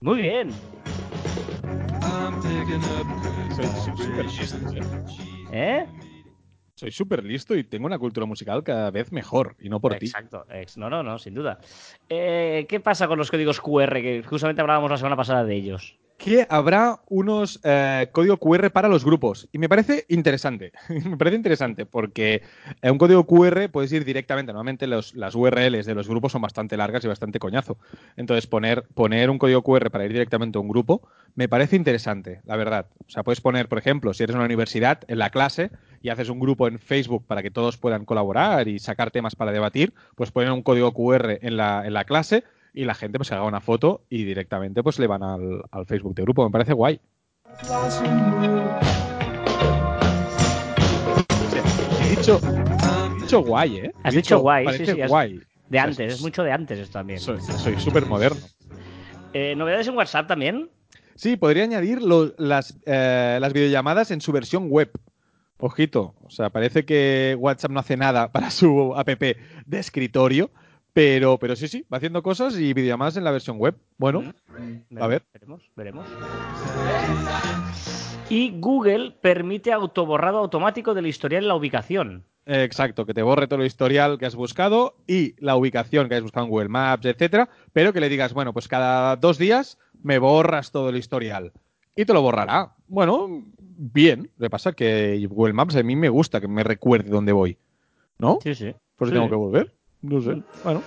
[0.00, 0.50] Muy bien.
[5.52, 5.86] ¿eh?
[6.76, 10.06] Soy súper listo y tengo una cultura musical cada vez mejor, y no por ti.
[10.06, 10.44] Exacto.
[10.50, 11.58] ex- No, no, no, sin duda.
[12.08, 14.02] Eh, ¿Qué pasa con los códigos QR?
[14.02, 15.96] Que justamente hablábamos la semana pasada de ellos.
[16.16, 19.48] Que habrá unos eh, código QR para los grupos.
[19.53, 20.72] Y me parece interesante.
[20.88, 22.42] me parece interesante porque
[22.83, 24.53] eh, un código QR puedes ir directamente.
[24.53, 27.79] Normalmente los- las URLs de los grupos son bastante largas y bastante coñazo.
[28.16, 31.03] Entonces, poner, poner un código QR para ir directamente a un grupo
[31.35, 32.87] me parece interesante, la verdad.
[33.07, 36.29] O sea, puedes poner, por ejemplo, si eres una universidad, en la clase y haces
[36.29, 40.31] un grupo en Facebook para que todos puedan colaborar y sacar temas para debatir, pues
[40.31, 43.44] poner un código QR en la, en la clase y la gente pues se haga
[43.44, 46.44] una foto y directamente pues le van al, al Facebook de grupo.
[46.44, 47.00] Me parece guay.
[52.02, 52.40] He dicho,
[53.16, 53.92] he dicho guay, ¿eh?
[54.02, 55.40] Has He dicho guay, sí, sí, guay.
[55.68, 57.20] De O sea, antes, es mucho de antes esto también.
[57.20, 58.46] Soy soy súper moderno.
[59.32, 60.68] Eh, ¿Novedades en WhatsApp también?
[61.14, 64.90] Sí, podría añadir lo- las, eh, las videollamadas en su versión web.
[65.58, 70.50] Ojito, o sea, parece que WhatsApp no hace nada para su app de escritorio,
[70.94, 73.76] pero, pero sí, sí, va haciendo cosas y videollamadas en la versión web.
[73.98, 74.22] Bueno,
[74.57, 75.22] Mm, a ver.
[75.35, 76.07] Veremos, veremos.
[78.30, 82.24] Y Google permite autoborrado automático del historial y la ubicación.
[82.46, 86.22] exacto, que te borre todo el historial que has buscado y la ubicación que has
[86.22, 90.18] buscado en Google Maps, etcétera, pero que le digas, bueno, pues cada dos días me
[90.18, 91.52] borras todo el historial.
[91.96, 92.74] Y te lo borrará.
[92.87, 94.30] Bueno, bien.
[94.37, 97.33] Lo que pasa es que Google Maps a mí me gusta que me recuerde dónde
[97.33, 97.57] voy.
[98.18, 98.38] ¿No?
[98.42, 98.74] Sí, sí.
[98.96, 99.18] Por si Sí.
[99.18, 99.74] tengo que volver.
[100.04, 100.42] No sé.
[100.62, 100.82] Bueno.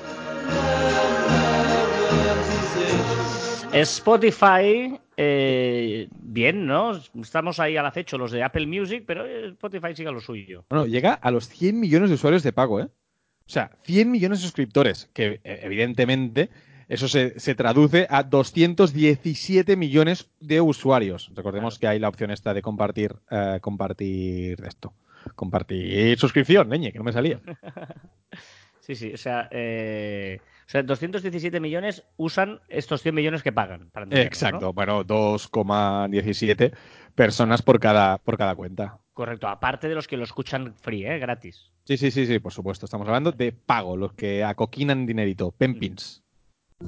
[3.73, 6.91] Spotify, eh, bien, ¿no?
[7.19, 10.65] Estamos ahí al acecho los de Apple Music, pero eh, Spotify sigue a lo suyo.
[10.69, 12.83] Bueno, llega a los 100 millones de usuarios de pago, ¿eh?
[12.85, 16.51] O sea, 100 millones de suscriptores, que eh, evidentemente
[16.87, 21.31] eso se, se traduce a 217 millones de usuarios.
[21.33, 24.93] Recordemos que hay la opción esta de compartir, eh, compartir esto.
[25.33, 27.41] Compartir suscripción, leñe, que no me salía.
[28.87, 33.89] Sí, sí, o sea, eh, o sea, 217 millones usan estos 100 millones que pagan.
[33.89, 34.73] Para Exacto, ¿no?
[34.73, 36.71] bueno, 2,17
[37.13, 38.97] personas por cada, por cada cuenta.
[39.11, 41.19] Correcto, aparte de los que lo escuchan free, ¿eh?
[41.19, 41.69] Gratis.
[41.83, 42.85] Sí, sí, sí, sí, por supuesto.
[42.85, 46.23] Estamos hablando de pago, los que acoquinan dinerito, penpins.
[46.79, 46.85] Qué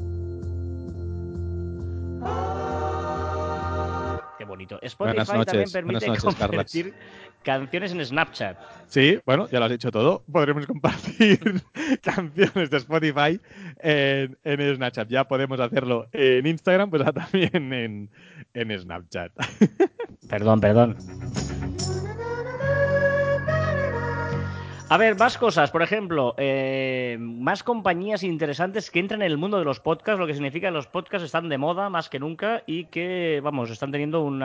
[4.50, 4.80] bonito.
[4.82, 6.94] Spotify también permite noches, convertir
[7.44, 8.58] canciones en Snapchat.
[8.88, 10.24] Sí, bueno, ya lo has dicho todo.
[10.30, 11.40] Podremos compartir
[12.02, 13.40] canciones de Spotify
[13.80, 15.08] en, en Snapchat.
[15.08, 18.10] Ya podemos hacerlo en Instagram, pues también en,
[18.54, 19.32] en Snapchat.
[20.30, 20.98] Perdón, perdón.
[24.92, 25.70] A ver, más cosas.
[25.70, 30.26] Por ejemplo, eh, más compañías interesantes que entran en el mundo de los podcasts, lo
[30.26, 33.92] que significa que los podcasts están de moda más que nunca y que, vamos, están
[33.92, 34.44] teniendo un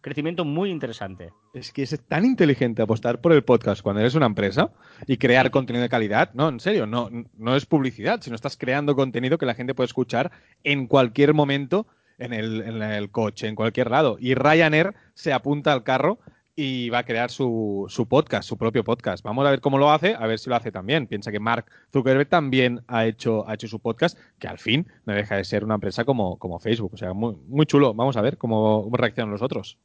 [0.00, 1.30] crecimiento muy interesante.
[1.54, 4.72] Es que es tan inteligente apostar por el podcast cuando eres una empresa
[5.06, 6.30] y crear contenido de calidad.
[6.34, 9.86] No, en serio, no, no es publicidad, sino estás creando contenido que la gente puede
[9.86, 10.32] escuchar
[10.64, 11.86] en cualquier momento
[12.18, 14.16] en el, en el coche, en cualquier lado.
[14.18, 16.18] Y Ryanair se apunta al carro
[16.54, 19.24] y va a crear su, su, podcast, su propio podcast.
[19.24, 21.06] Vamos a ver cómo lo hace, a ver si lo hace también.
[21.06, 25.14] Piensa que Mark Zuckerberg también ha hecho, ha hecho su podcast, que al fin no
[25.14, 26.92] deja de ser una empresa como, como Facebook.
[26.94, 27.94] O sea, muy, muy chulo.
[27.94, 29.78] Vamos a ver cómo, cómo reaccionan los otros.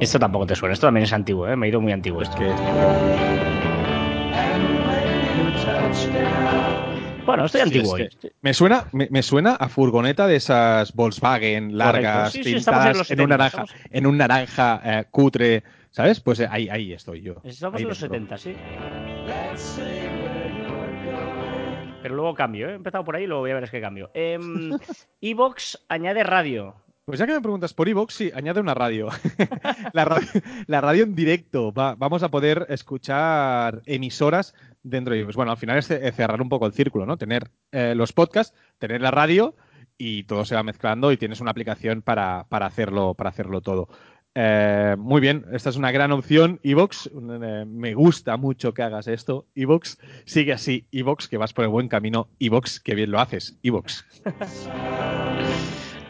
[0.00, 1.56] Esto tampoco te suena, esto también es antiguo, ¿eh?
[1.56, 2.34] me he ido muy antiguo esto.
[2.38, 2.46] Que...
[7.30, 8.08] Bueno, estoy antiguo Sí, hoy.
[8.08, 12.54] es que me, suena, me, me suena a furgoneta de esas Volkswagen largas, Sí, en
[12.56, 16.20] un 70, naranja, estamos- en un naranja eh, cutre, ¿sabes?
[16.20, 17.34] Pues eh, ahí, ahí estoy yo.
[17.44, 18.36] Estamos ahí en los dentro.
[18.36, 18.56] 70, sí.
[22.02, 22.72] Pero luego cambio, ¿eh?
[22.72, 24.10] he empezado por ahí, luego voy a ver es que cambio.
[24.14, 24.70] Em,
[25.20, 26.74] Evox añade radio.
[27.04, 29.08] Pues ya que me preguntas por iVoox, sí, añade una radio.
[29.92, 30.28] la radio.
[30.66, 31.72] La radio en directo.
[31.72, 35.36] Va- vamos a poder escuchar emisoras dentro de iVoox.
[35.36, 37.16] Bueno, al final es cerrar un poco el círculo, ¿no?
[37.16, 39.54] Tener eh, los podcasts, tener la radio
[39.98, 43.88] y todo se va mezclando y tienes una aplicación para, para hacerlo, para hacerlo todo.
[44.34, 47.08] Eh, muy bien, esta es una gran opción, Evox.
[47.08, 49.98] Eh, me gusta mucho que hagas esto, Evox.
[50.24, 52.28] Sigue así, Evox, que vas por el buen camino.
[52.38, 54.06] Evox, que bien lo haces, Evox.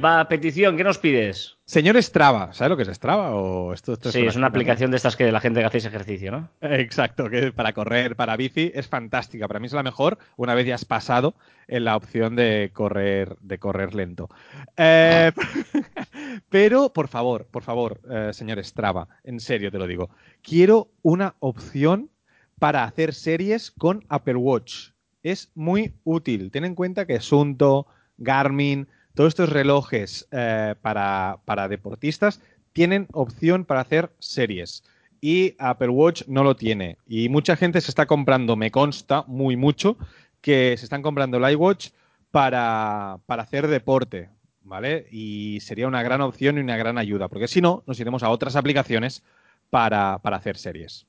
[0.02, 1.58] Va, petición, ¿qué nos pides?
[1.66, 3.34] Señor Strava, ¿sabes lo que es Strava?
[3.34, 6.30] O esto, esto Sí, es una aplicación de estas que la gente que hacéis ejercicio,
[6.30, 6.48] ¿no?
[6.62, 9.46] Exacto, que para correr, para bici, es fantástica.
[9.46, 11.34] Para mí es la mejor una vez ya has pasado
[11.68, 14.30] en la opción de correr, de correr lento.
[14.76, 15.32] Eh,
[16.48, 20.08] pero, por favor, por favor, eh, señor Strava, en serio te lo digo,
[20.42, 22.10] quiero una opción
[22.58, 24.90] para hacer series con Apple Watch.
[25.22, 26.50] Es muy útil.
[26.50, 27.86] Ten en cuenta que Sunto,
[28.16, 32.40] Garmin, todos estos relojes eh, para, para deportistas
[32.72, 34.84] tienen opción para hacer series
[35.20, 36.96] y Apple Watch no lo tiene.
[37.06, 39.96] Y mucha gente se está comprando, me consta muy mucho,
[40.40, 41.90] que se están comprando el iWatch
[42.30, 44.30] para, para hacer deporte,
[44.62, 45.06] ¿vale?
[45.10, 48.30] Y sería una gran opción y una gran ayuda, porque si no, nos iremos a
[48.30, 49.22] otras aplicaciones
[49.68, 51.06] para, para hacer series.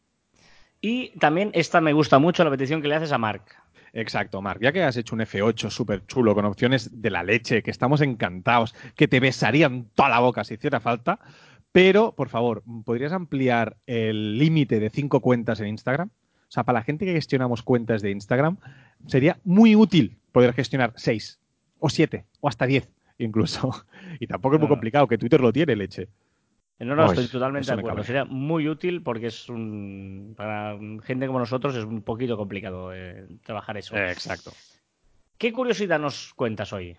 [0.82, 3.44] Y también esta me gusta mucho, la petición que le haces a Mark.
[3.94, 4.62] Exacto, Marc.
[4.62, 8.02] Ya que has hecho un F8 súper chulo con opciones de la leche, que estamos
[8.02, 11.20] encantados, que te besarían toda la boca si hiciera falta,
[11.72, 16.10] pero, por favor, ¿podrías ampliar el límite de cinco cuentas en Instagram?
[16.10, 18.58] O sea, para la gente que gestionamos cuentas de Instagram,
[19.08, 21.40] sería muy útil poder gestionar seis,
[21.80, 23.72] o siete, o hasta diez incluso.
[24.20, 26.08] Y tampoco es muy complicado, que Twitter lo tiene, leche.
[26.86, 28.04] No, no, Uy, estoy totalmente de acuerdo.
[28.04, 30.34] Sería muy útil porque es un.
[30.36, 33.96] Para gente como nosotros es un poquito complicado eh, trabajar eso.
[33.96, 34.52] Exacto.
[35.38, 36.98] ¿Qué curiosidad nos cuentas hoy?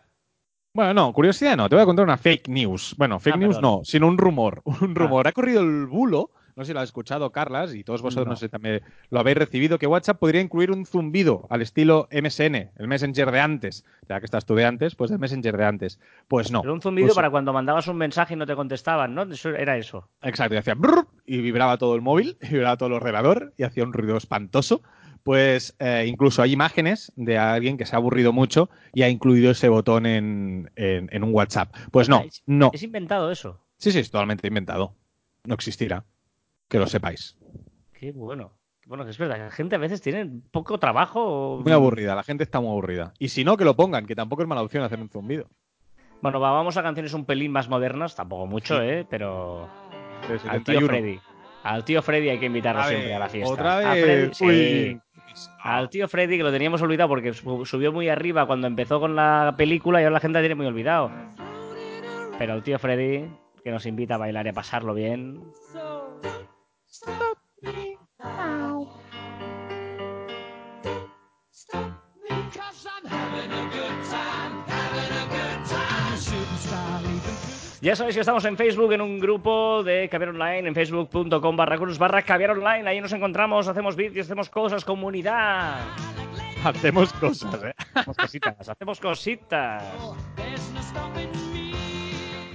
[0.75, 2.95] Bueno, no, curiosidad no, te voy a contar una fake news.
[2.97, 3.79] Bueno, fake Ah, news perdón.
[3.79, 4.63] no, sino un rumor.
[4.81, 5.27] Un rumor.
[5.29, 8.33] Ha corrido el bulo, no sé si lo has escuchado, Carlas, y todos vosotros, no,
[8.33, 8.37] No.
[8.37, 12.89] sé, también lo habéis recibido, que WhatsApp podría incluir un zumbido al estilo MSN, el
[12.89, 13.85] Messenger de antes.
[14.09, 16.01] Ya que estás tú de antes, pues el Messenger de antes.
[16.29, 16.63] Pues no.
[16.63, 19.23] Era un zumbido Pues- para cuando mandabas un mensaje y no te contestaban, ¿no?
[19.23, 20.09] Eso era eso.
[20.23, 23.63] Exacto, y hacía brrr, y vibraba todo el móvil, y vibraba todo el ordenador, y
[23.63, 24.83] hacía un ruido espantoso.
[25.25, 29.53] Pues eh, incluso hay imágenes de alguien que se ha aburrido mucho y ha incluido
[29.53, 31.73] ese botón en, en- en un WhatsApp.
[31.93, 32.71] Pues no, Es- no.
[32.73, 33.61] Es inventado eso.
[33.77, 34.97] Sí, sí, es totalmente inventado.
[35.45, 36.05] No existirá.
[36.73, 37.37] Que lo sepáis.
[37.93, 38.53] Qué bueno.
[38.87, 41.61] Bueno, que es verdad, la gente a veces tiene poco trabajo.
[41.63, 43.13] Muy aburrida, la gente está muy aburrida.
[43.19, 45.49] Y si no, que lo pongan, que tampoco es mala opción hacer un zumbido.
[46.23, 48.83] Bueno, va, vamos a canciones un pelín más modernas, tampoco mucho, Sí.
[48.85, 49.07] ¿eh?
[49.09, 49.69] Pero.
[50.23, 50.87] Al tío 71.
[50.89, 51.21] Freddy.
[51.63, 53.53] Al tío Freddy hay que invitarlo A ver, siempre a la fiesta.
[53.53, 54.05] Otra A vez.
[54.05, 54.45] Freddy- sí.
[54.47, 55.01] Uy.
[55.63, 59.15] Al tío Freddy, que lo teníamos olvidado porque su- subió muy arriba cuando empezó con
[59.15, 61.11] la película y ahora la gente la tiene muy olvidado.
[62.39, 63.31] Pero el tío Freddy,
[63.63, 65.41] que nos invita a bailar y a pasarlo bien.
[77.83, 81.77] Ya sabéis que estamos en Facebook, en un grupo de Caviar Online, en facebook.com barra
[81.77, 82.89] cruz barra Caviar Online.
[82.89, 85.81] Ahí nos encontramos, hacemos vídeos, hacemos cosas, comunidad.
[86.65, 87.75] Hacemos cosas, ¿eh?
[87.93, 89.83] Hacemos cositas, hacemos cositas.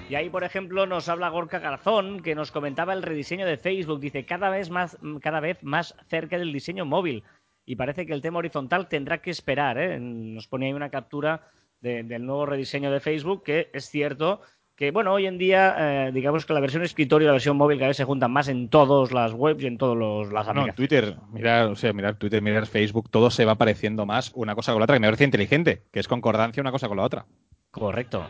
[0.09, 3.99] Y ahí, por ejemplo, nos habla Gorka Garzón, que nos comentaba el rediseño de Facebook.
[3.99, 7.25] Dice, cada vez más, cada vez más cerca del diseño móvil.
[7.65, 9.77] Y parece que el tema horizontal tendrá que esperar.
[9.77, 9.99] ¿eh?
[9.99, 14.39] Nos pone ahí una captura de- del nuevo rediseño de Facebook, que es cierto
[14.77, 15.75] que, bueno, hoy en día,
[16.07, 18.47] eh, digamos que la versión escritorio y la versión móvil cada vez se juntan más
[18.47, 19.97] en todas las webs y en todas
[20.31, 20.75] las No, en aplicaciones.
[20.75, 24.73] Twitter, mirar, o sea, mirar Twitter, mirar Facebook, todo se va pareciendo más una cosa
[24.73, 27.25] con la otra, que me parece inteligente, que es concordancia una cosa con la otra.
[27.71, 28.27] Correcto.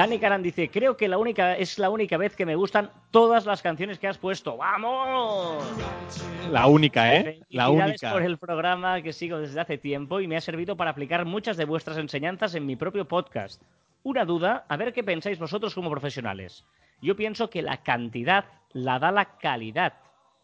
[0.00, 3.44] Dani Caran dice, creo que la única, es la única vez que me gustan todas
[3.44, 4.56] las canciones que has puesto.
[4.56, 5.62] ¡Vamos!
[6.50, 7.42] La única, ¿eh?
[7.50, 8.10] La única.
[8.10, 11.58] por el programa que sigo desde hace tiempo y me ha servido para aplicar muchas
[11.58, 13.60] de vuestras enseñanzas en mi propio podcast.
[14.02, 16.64] Una duda, a ver qué pensáis vosotros como profesionales.
[17.02, 19.92] Yo pienso que la cantidad la da la calidad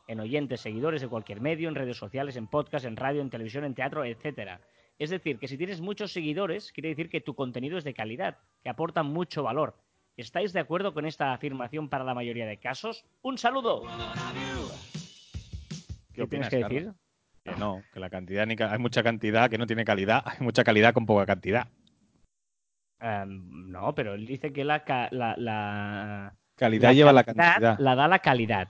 [0.06, 3.64] en oyentes, seguidores de cualquier medio, en redes sociales, en podcast, en radio, en televisión,
[3.64, 4.60] en teatro, etcétera.
[4.98, 8.38] Es decir, que si tienes muchos seguidores, quiere decir que tu contenido es de calidad,
[8.62, 9.76] que aporta mucho valor.
[10.16, 13.04] ¿Estáis de acuerdo con esta afirmación para la mayoría de casos?
[13.20, 13.82] ¡Un saludo!
[16.14, 16.82] ¿Qué, tienes opinas, que Carlos?
[16.84, 16.94] decir?
[17.44, 20.94] Que no, que la cantidad hay mucha cantidad que no tiene calidad, hay mucha calidad
[20.94, 21.68] con poca cantidad.
[22.98, 27.78] Em, no, pero él dice que la, ca- la, la, Calidad lleva la cantidad.
[27.78, 28.68] la da la calidad.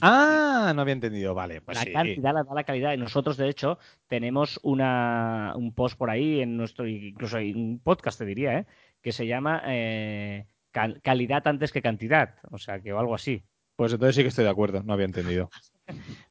[0.00, 1.92] Ah, no había entendido, vale, pues la sí.
[1.92, 2.92] cantidad la da la calidad.
[2.92, 7.80] Y nosotros, de hecho, tenemos una, un post por ahí en nuestro, incluso hay un
[7.80, 8.66] podcast, te diría, ¿eh?
[9.00, 12.36] que se llama eh, cal- calidad antes que cantidad.
[12.50, 13.44] O sea, que o algo así.
[13.76, 15.50] Pues entonces sí que estoy de acuerdo, no había entendido.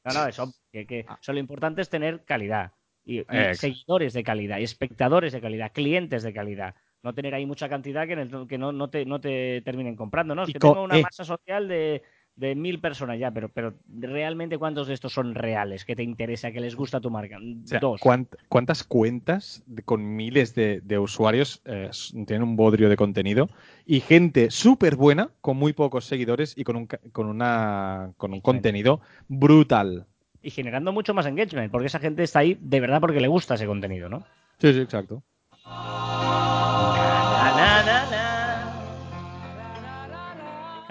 [0.04, 2.72] No, no, eso, que, que- o sea, lo importante es tener calidad.
[3.04, 3.22] Y,
[3.54, 6.74] seguidores de calidad, y espectadores de calidad, clientes de calidad.
[7.02, 9.94] No tener ahí mucha cantidad que, en el- que no, no te, no te terminen
[9.94, 10.44] comprando, ¿no?
[10.44, 11.02] Es que tengo una eh.
[11.02, 12.02] masa social de,
[12.36, 16.50] de mil personas ya, pero, pero realmente cuántos de estos son reales, que te interesa,
[16.50, 17.38] que les gusta tu marca.
[17.38, 18.00] O sea, Dos.
[18.00, 21.90] ¿cuánt- ¿Cuántas cuentas con miles de, de usuarios eh,
[22.26, 23.50] tienen un bodrio de contenido?
[23.84, 28.40] Y gente súper buena, con muy pocos seguidores y con un, con una, con un
[28.40, 30.06] contenido brutal.
[30.42, 33.54] Y generando mucho más engagement, porque esa gente está ahí de verdad porque le gusta
[33.54, 34.24] ese contenido, ¿no?
[34.58, 35.22] Sí, sí, exacto.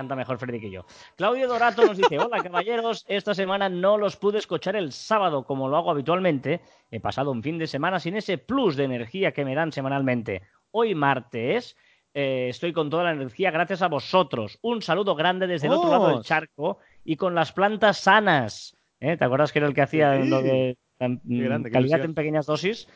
[0.01, 0.83] Canta mejor Freddy que yo.
[1.15, 5.69] Claudio Dorato nos dice, hola caballeros, esta semana no los pude escuchar el sábado como
[5.69, 6.59] lo hago habitualmente.
[6.89, 10.41] He pasado un fin de semana sin ese plus de energía que me dan semanalmente.
[10.71, 11.77] Hoy martes
[12.15, 14.57] eh, estoy con toda la energía gracias a vosotros.
[14.63, 16.25] Un saludo grande desde el otro lado del ¡Vamos!
[16.25, 18.75] charco y con las plantas sanas.
[18.99, 19.17] ¿Eh?
[19.17, 20.27] ¿Te acuerdas que era el que hacía Sí.
[20.29, 22.87] lo de grande, calidad en pequeñas dosis?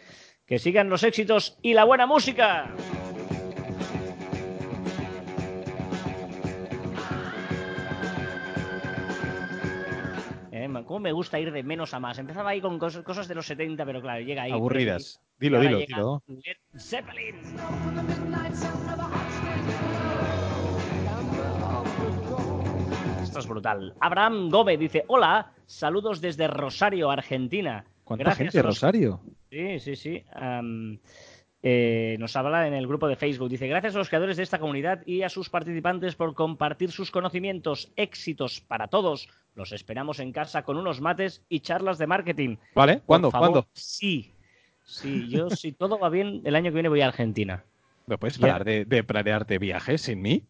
[0.47, 2.73] Que sigan los éxitos y la buena música.
[10.85, 12.17] ¿Cómo me gusta ir de menos a más?
[12.19, 14.51] Empezaba ahí con cosas, cosas de los 70, pero claro, llega ahí.
[14.51, 15.19] Aburridas.
[15.39, 16.23] Dilo, y dilo, llega dilo.
[16.27, 17.35] Led Zeppelin.
[23.23, 23.93] Esto es brutal.
[23.99, 27.85] Abraham Gómez dice: Hola, saludos desde Rosario, Argentina.
[28.03, 29.19] ¿Cuánta Gracias gente, los- Rosario?
[29.49, 30.23] Sí, sí, sí.
[31.67, 33.49] Eh, nos habla en el grupo de Facebook.
[33.49, 37.09] Dice, gracias a los creadores de esta comunidad y a sus participantes por compartir sus
[37.09, 37.91] conocimientos.
[37.95, 39.27] Éxitos para todos.
[39.55, 42.57] Los esperamos en casa con unos mates y charlas de marketing.
[42.75, 43.01] ¿Vale?
[43.07, 43.31] ¿Cuándo?
[43.31, 43.67] favor, ¿Cuándo?
[43.73, 44.31] Sí.
[44.83, 47.63] Sí, yo si todo va bien, el año que viene voy a Argentina.
[48.05, 50.43] ¿Me puedes parar de, de planearte viajes sin mí?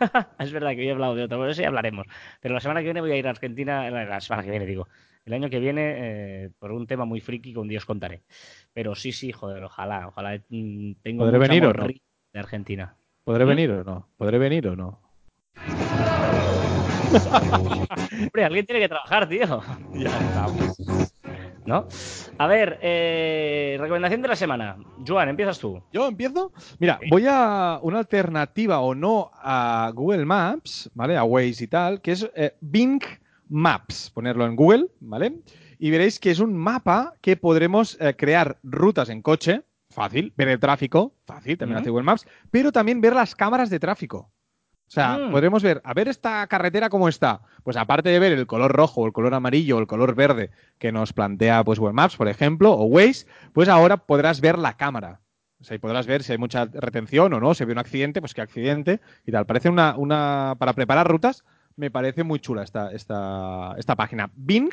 [0.38, 2.06] es verdad que hoy he hablado de otro, pero eso ya hablaremos.
[2.40, 4.88] Pero la semana que viene voy a ir a Argentina, la semana que viene digo,
[5.24, 5.94] el año que viene
[6.44, 8.22] eh, por un tema muy friki que un día os contaré.
[8.72, 11.86] Pero sí, sí, joder, ojalá, ojalá mm, tengo ¿Podré venir o no?
[11.86, 12.96] de Argentina.
[13.24, 13.48] ¿Podré ¿Mm?
[13.48, 14.08] venir o no?
[14.16, 15.00] ¿Podré venir o no?
[18.22, 19.62] Hombre, alguien tiene que trabajar, tío.
[19.94, 20.80] Ya estamos.
[21.64, 21.86] ¿No?
[22.38, 24.76] A ver, eh, recomendación de la semana.
[25.06, 25.80] Joan, empiezas tú.
[25.92, 26.50] ¿Yo empiezo?
[26.80, 27.08] Mira, Sí.
[27.10, 31.16] voy a una alternativa o no a Google Maps, ¿vale?
[31.16, 33.00] A Waze y tal, que es eh, Bing
[33.48, 34.10] Maps.
[34.14, 35.40] Ponerlo en Google, ¿vale?
[35.78, 40.48] Y veréis que es un mapa que podremos eh, crear rutas en coche, fácil, ver
[40.48, 44.30] el tráfico, fácil, también hace Google Maps, pero también ver las cámaras de tráfico.
[44.86, 45.30] O sea, Mm.
[45.32, 47.40] podremos ver, a ver esta carretera cómo está.
[47.62, 50.92] Pues aparte de ver el color rojo, el color amarillo o el color verde que
[50.92, 55.20] nos plantea pues Google Maps, por ejemplo, o Waze, pues ahora podrás ver la cámara.
[55.60, 58.20] O sea, y podrás ver si hay mucha retención o no, si hay un accidente,
[58.20, 59.46] pues qué accidente y tal.
[59.46, 61.44] Parece una, una para preparar rutas,
[61.76, 64.30] me parece muy chula esta, esta, esta página.
[64.34, 64.70] Bing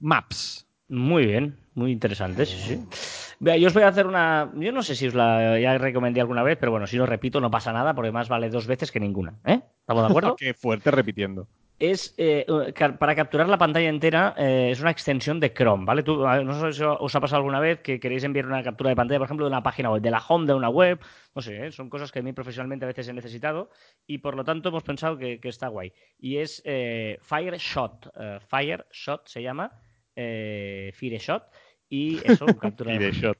[0.00, 0.66] Maps.
[0.88, 3.34] Muy bien, muy interesante, sí, sí.
[3.40, 4.50] Vea, yo os voy a hacer una.
[4.56, 7.40] Yo no sé si os la ya recomendé alguna vez, pero bueno, si lo repito,
[7.40, 9.34] no pasa nada, porque más vale dos veces que ninguna.
[9.44, 9.60] ¿eh?
[9.80, 10.36] ¿Estamos de acuerdo?
[10.36, 11.46] Qué fuerte repitiendo.
[11.78, 16.02] Es eh, ca- para capturar la pantalla entera, eh, es una extensión de Chrome, ¿vale?
[16.02, 18.96] Tú, no sé si os ha pasado alguna vez que queréis enviar una captura de
[18.96, 20.98] pantalla, por ejemplo, de una página web, de la home de una web,
[21.34, 21.70] no sé, ¿eh?
[21.72, 23.70] son cosas que a mí profesionalmente a veces he necesitado
[24.06, 25.92] y por lo tanto hemos pensado que, que está guay.
[26.18, 29.70] Y es eh, Fireshot, eh, Fireshot se llama,
[30.16, 31.44] eh, Fireshot,
[31.88, 33.38] y eso, captura de shot.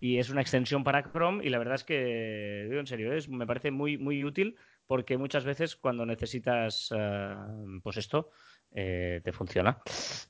[0.00, 3.28] y es una extensión para Chrome y la verdad es que, digo en serio, es,
[3.28, 4.56] me parece muy, muy útil
[4.86, 7.34] porque muchas veces cuando necesitas eh,
[7.82, 8.30] pues esto,
[8.72, 9.80] eh, te funciona.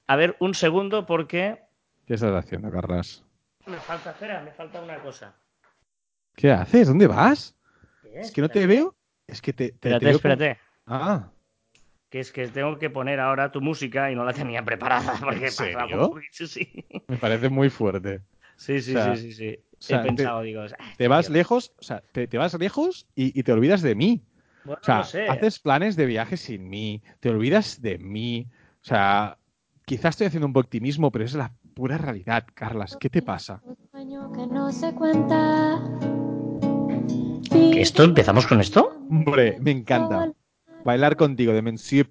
[0.07, 1.61] A ver, un segundo porque
[2.07, 3.25] ¿Qué estás haciendo, Carlas?
[3.67, 5.35] me falta, espera, me falta una cosa.
[6.37, 6.89] ¿Qué haces?
[6.89, 7.55] ¿Dónde vas?
[8.03, 8.95] ¿Qué Es que no te veo
[9.27, 9.69] Es que te.
[9.71, 10.59] te- te Espérate, como- espérate.
[10.87, 11.31] Ah,
[12.11, 15.19] Que es que tengo que poner ahora tu música y no la tenía preparada.
[15.21, 16.11] Porque ¿En serio?
[16.31, 16.85] sí.
[17.09, 18.21] me parece muy fuerte.
[18.57, 19.65] Sí, sí, O sea, sí, sí, sí.
[19.79, 21.35] sea, He te- pensado, digo, "Ah, Te vas tío".
[21.35, 24.23] lejos, o sea, te, te vas lejos y, y te olvidas de mí.
[24.65, 25.29] Bueno, O sea, no sé.
[25.29, 28.47] haces planes de viaje sin mí, te olvidas de mí.
[28.83, 29.39] O sea,
[29.85, 32.97] quizás estoy haciendo un poco optimismo, pero es la pura realidad, Carlas.
[32.99, 33.63] ¿Qué te pasa?
[33.91, 35.83] Sueño que no se cuenta.
[37.51, 38.93] ¿Que ¿Esto empezamos con esto?
[39.11, 40.33] Hombre, me encanta.
[40.85, 42.07] Bailar contigo de Monsieur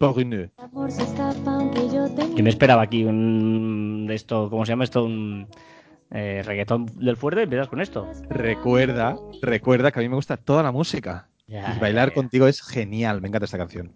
[1.45, 2.07] aunque yo
[2.43, 5.05] me esperaba aquí un de esto, ¿cómo se llama esto?
[5.05, 5.47] Un
[6.11, 8.07] eh, reggaetón del fuerte y empiezas con esto.
[8.29, 11.29] Recuerda, recuerda que a mí me gusta toda la música.
[11.47, 13.93] Y bailar contigo es genial, me encanta esta canción.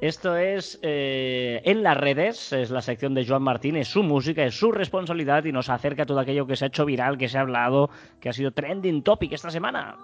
[0.00, 4.44] Esto es eh, en las redes, es la sección de Joan Martín, es su música,
[4.44, 7.28] es su responsabilidad y nos acerca a todo aquello que se ha hecho viral, que
[7.28, 9.98] se ha hablado, que ha sido trending topic esta semana.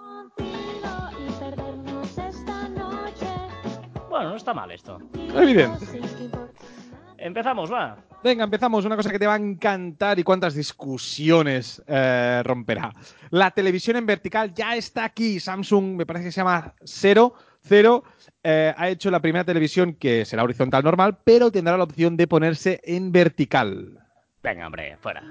[4.07, 4.99] Bueno, no está mal esto.
[5.15, 5.67] Importe
[7.17, 7.97] Empezamos, va.
[8.23, 8.83] Venga, empezamos.
[8.85, 12.93] Una cosa que te va a encantar y cuántas discusiones eh, romperá.
[13.29, 15.39] La televisión en vertical ya está aquí.
[15.39, 17.33] Samsung, me parece que se llama Zero.
[17.63, 18.03] Zero
[18.43, 22.27] eh, ha hecho la primera televisión que será horizontal normal, pero tendrá la opción de
[22.27, 23.99] ponerse en vertical.
[24.41, 25.21] Venga, hombre, fuera.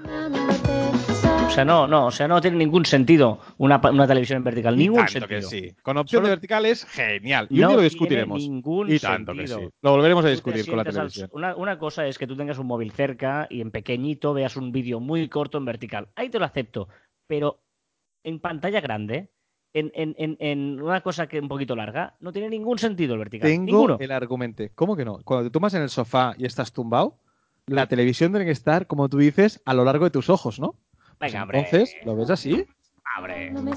[1.47, 4.77] O sea, no, no, o sea, no tiene ningún sentido una, televisión en vertical, Y
[4.83, 5.39] ningún tanto sentido.
[5.39, 5.75] que sí.
[5.81, 7.47] Con opción Solo- de vertical es genial.
[7.49, 8.37] Y un No día lo tiene discutiremos.
[8.39, 9.69] ningún Y tanto que sentido.
[9.69, 9.75] sí.
[9.81, 11.29] Lo volveremos a discutir con la al- televisión.
[11.33, 14.71] Una, una cosa es que tú tengas un móvil cerca y en pequeñito veas un
[14.71, 16.09] vídeo muy corto en vertical.
[16.15, 16.89] Ahí te lo acepto.
[17.27, 17.59] Pero
[18.23, 19.31] en pantalla grande,
[19.73, 23.19] en, en- en- en una cosa que un poquito larga, no tiene ningún sentido el
[23.19, 23.49] vertical.
[23.49, 23.97] Tengo Ninguno.
[23.99, 24.63] el argumento.
[24.75, 25.21] ¿Cómo que no?
[25.23, 27.17] Cuando te tomas en el sofá y estás tumbado,
[27.65, 30.75] la televisión tiene que estar, como tú dices, a lo largo de tus ojos, ¿no?
[31.19, 31.59] Pues Venga, hombre.
[31.59, 32.65] entonces, ¿lo ves así?
[33.15, 33.71] Hablando-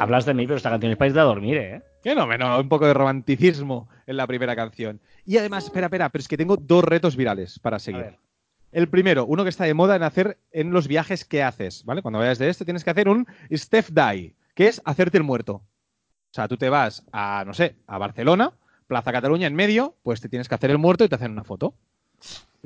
[0.00, 1.82] Hablas de mí, pero esta canción es para irte a dormir, ¿eh?
[2.02, 5.00] Que no, no, un poco de romanticismo en la primera canción.
[5.24, 8.02] Y además, espera, espera, pero es que tengo dos retos virales para A seguir.
[8.02, 8.18] ver.
[8.70, 12.02] El primero, uno que está de moda en hacer en los viajes que haces, ¿vale?
[12.02, 15.54] Cuando vayas de este tienes que hacer un Steph Die, que es hacerte el muerto.
[15.54, 18.52] O sea, tú te vas a, no sé, a Barcelona,
[18.86, 21.44] Plaza Cataluña en medio, pues te tienes que hacer el muerto y te hacen una
[21.44, 21.74] foto.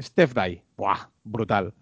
[0.01, 0.63] Steph Die.
[0.77, 1.75] Buah, brutal.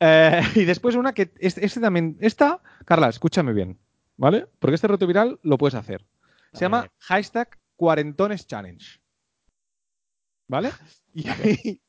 [0.00, 3.78] Eh, y después una que, este, este también, esta, Carla, escúchame bien,
[4.16, 4.46] ¿vale?
[4.58, 6.04] Porque este reto viral lo puedes hacer.
[6.52, 6.90] Se A llama ver.
[6.98, 9.00] hashtag cuarentones challenge.
[10.48, 10.70] ¿Vale?
[11.14, 11.24] Y,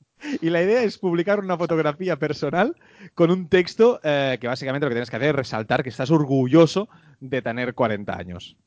[0.42, 2.76] y la idea es publicar una fotografía personal
[3.14, 6.10] con un texto eh, que básicamente lo que tienes que hacer es resaltar que estás
[6.12, 6.90] orgulloso
[7.20, 8.58] de tener 40 años.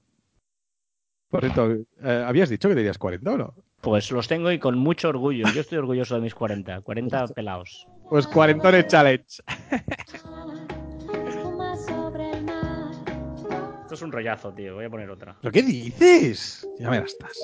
[1.28, 1.72] Por cierto,
[2.02, 3.54] eh, ¿habías dicho que tenías 40 o no?
[3.80, 5.46] Pues los tengo y con mucho orgullo.
[5.54, 6.82] Yo estoy orgulloso de mis 40.
[6.82, 7.86] 40 pelados.
[8.08, 9.42] Pues cuarentones challenge.
[11.26, 12.90] Espuma sobre el mar.
[13.82, 14.74] Esto es un rollazo, tío.
[14.74, 15.36] Voy a poner otra.
[15.40, 16.68] ¿Pero qué dices?
[16.78, 17.38] Ya me las estás.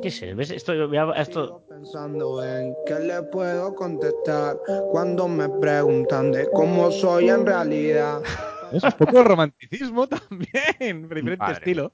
[0.00, 0.36] ¿Qué es?
[0.36, 0.50] ¿Ves?
[0.50, 1.44] Esto, voy a- esto...
[1.46, 4.58] Sigo pensando en qué le puedo contestar
[4.90, 8.20] cuando me preguntan de cómo soy en realidad.
[8.72, 10.48] Es un poco de romanticismo también,
[11.08, 11.54] pero diferente Madre.
[11.54, 11.92] estilo.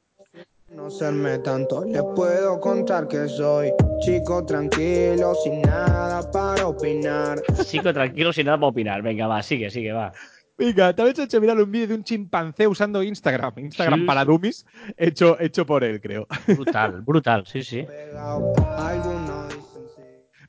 [0.71, 7.41] No serme tanto, le puedo contar que soy chico tranquilo, sin nada para opinar.
[7.65, 9.01] Chico, tranquilo, sin nada para opinar.
[9.03, 10.13] Venga, va, sigue, sigue, va.
[10.59, 13.55] Venga, te habéis hecho mirar un vídeo de un chimpancé usando Instagram.
[13.57, 14.67] Instagram Sí, para dummies,
[14.99, 16.27] hecho, hecho por él, creo.
[16.47, 17.87] Brutal, brutal, sí, sí.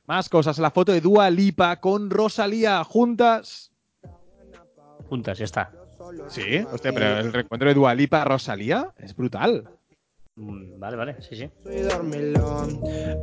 [0.06, 0.58] Más cosas.
[0.58, 3.72] La foto de Dua Lipa con Rosalía juntas.
[5.08, 5.72] Juntas, ya está.
[6.28, 9.68] Sí, hostia, pero el reencuentro de Dua Lipa Rosalía es brutal.
[10.36, 11.50] Mm, Vale, vale, sí, sí.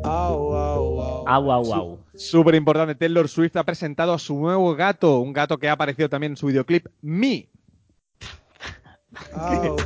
[0.04, 1.28] Au, au, au.
[1.28, 2.00] Au, au, au.
[2.16, 2.96] Súper importante.
[2.96, 6.38] Taylor Swift ha presentado a su nuevo gato, un gato que ha aparecido también en
[6.38, 7.50] su videoclip Me.
[9.34, 9.78] Au,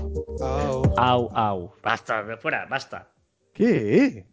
[0.42, 0.94] au.
[0.98, 1.74] Au, au.
[1.82, 3.08] Basta, de fuera, basta.
[3.54, 4.26] ¿Qué?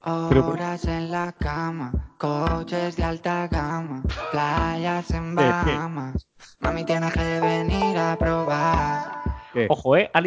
[0.00, 5.34] Horas en la cama, coches de alta gama, playas en.
[5.34, 6.28] Bahamas.
[6.60, 9.22] Mami, tienes que venir a probar.
[9.52, 9.66] ¿Qué?
[9.68, 10.10] Ojo, ¿eh?
[10.12, 10.20] Ha,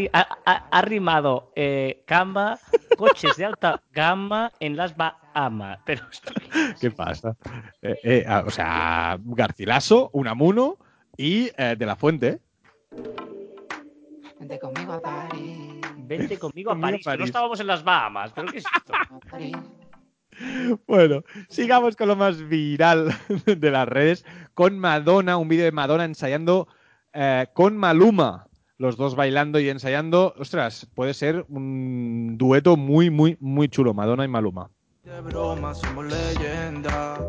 [0.45, 2.59] ha- ha- rimado eh, Canva,
[2.97, 5.79] coches de alta gama en las Bahamas.
[5.85, 6.31] Pero esto...
[6.79, 7.35] ¿Qué pasa?
[7.81, 10.77] Eh, eh, ah, o sea, Garcilaso, Unamuno
[11.17, 12.39] y eh, De La Fuente.
[14.39, 15.81] Vente conmigo a París.
[15.97, 17.25] Vente conmigo a Conmigo a París, no París.
[17.25, 18.31] estábamos en las Bahamas.
[18.33, 18.93] ¿Pero qué es esto?
[20.87, 23.15] Bueno, sigamos con lo más viral
[23.45, 26.67] de las redes, con Madonna, un vídeo de Madonna ensayando
[27.13, 30.33] eh, con Maluma, los dos bailando y ensayando.
[30.37, 34.69] Ostras, puede ser un dueto muy, muy, muy chulo, Madonna y Maluma.
[35.03, 37.19] de broma, somos leyenda.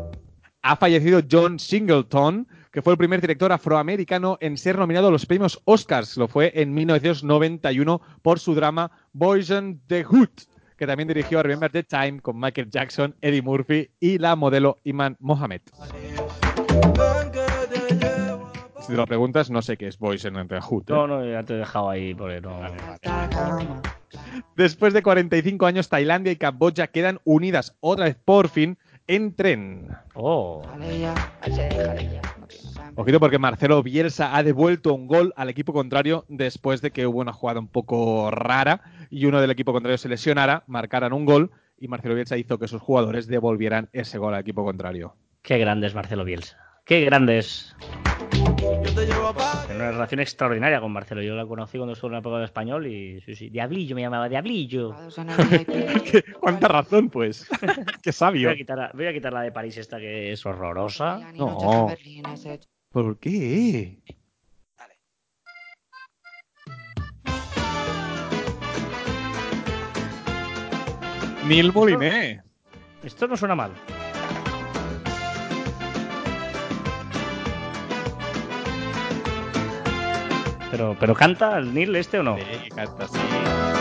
[0.63, 5.25] Ha fallecido John Singleton, que fue el primer director afroamericano en ser nominado a los
[5.25, 6.17] premios Oscars.
[6.17, 10.29] Lo fue en 1991 por su drama Boys in the Hood,
[10.81, 14.79] que también dirigió a Remember the Time con Michael Jackson, Eddie Murphy y la modelo
[14.83, 15.61] Iman Mohamed.
[18.79, 20.85] Si te lo preguntas, no sé qué es Boys in the Hood.
[20.87, 20.93] ¿eh?
[20.93, 22.65] No, no, ya te he dejado ahí porque no.
[22.65, 22.97] Esta
[23.29, 23.83] cama.
[24.55, 29.87] Después de 45 años, Tailandia y Camboya quedan unidas otra vez por fin en tren.
[30.15, 30.63] Oh.
[32.95, 37.07] Sea, Ojito porque Marcelo Bielsa ha devuelto un gol al equipo contrario después de que
[37.07, 41.25] hubo una jugada un poco rara y uno del equipo contrario se lesionara, marcaran un
[41.25, 45.15] gol y Marcelo Bielsa hizo que sus jugadores devolvieran ese gol al equipo contrario.
[45.41, 46.57] Qué grande es Marcelo Bielsa.
[46.85, 47.75] Qué grande es.
[49.73, 51.21] Una relación extraordinaria con Marcelo.
[51.21, 53.49] Yo la conocí cuando estuvo en la época de español y sí, sí.
[53.49, 54.93] Diablillo me llamaba, Diablillo.
[56.39, 57.47] ¿Cuánta razón, pues?
[58.03, 58.49] Qué Voy sabio.
[58.51, 61.31] a, quitar a- voy a quitar la de París esta que es horrorosa.
[61.37, 61.87] No.
[62.91, 63.97] ¿Por qué?
[71.47, 72.43] Neil Moliné.
[73.01, 73.71] Esto no suena mal.
[80.69, 82.37] Pero, pero canta el Neil este o no?
[82.37, 83.80] Sí, canta así.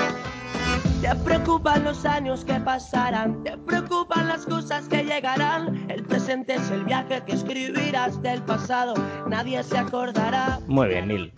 [1.01, 5.91] Te preocupan los años que pasarán, te preocupan las cosas que llegarán.
[5.91, 8.95] El presente es el viaje que escribirás del pasado,
[9.29, 10.61] nadie se acordará.
[10.67, 11.33] Muy bien, Neil.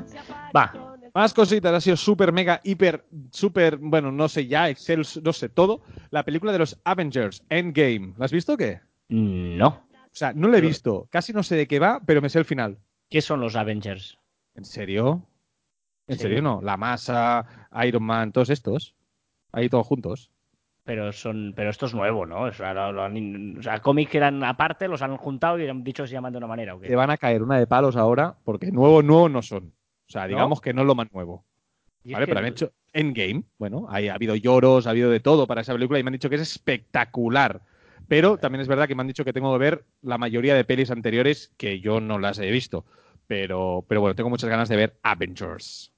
[0.56, 0.72] Va.
[1.14, 5.48] Más cositas, ha sido super, mega, hiper, super, bueno, no sé ya, Excel, no sé
[5.48, 5.82] todo.
[6.10, 8.14] La película de los Avengers, Endgame.
[8.16, 8.80] ¿La has visto o qué?
[9.08, 9.68] No.
[9.92, 12.38] O sea, no la he visto, casi no sé de qué va, pero me sé
[12.38, 12.78] el final.
[13.10, 14.18] ¿Qué son los Avengers?
[14.54, 15.26] ¿En serio?
[16.08, 16.22] ¿En Sí.
[16.22, 16.60] serio no?
[16.62, 18.94] La masa, Iron Man, todos estos.
[19.52, 20.30] Ahí todos juntos.
[20.84, 22.42] Pero son, pero esto es nuevo, ¿no?
[22.42, 25.68] O sea, lo- lo han- o sea, cómics que eran aparte, los han juntado y
[25.68, 26.74] han dicho que se llaman de una manera.
[26.74, 26.88] ¿o qué?
[26.88, 29.66] Te van a caer una de palos ahora, porque nuevo, nuevo no son.
[30.08, 31.44] O sea, digamos que no es lo más nuevo.
[32.04, 32.26] ¿Vale?
[32.26, 33.44] que- Pero han hecho Endgame.
[33.58, 36.14] Bueno, ahí ha habido lloros, ha habido de todo para esa película y me han
[36.14, 37.60] dicho que es espectacular.
[38.08, 40.64] Pero también es verdad que me han dicho que tengo que ver la mayoría de
[40.64, 42.84] pelis anteriores que yo no las he visto.
[43.28, 45.92] Pero, pero bueno, tengo muchas ganas de ver Avengers.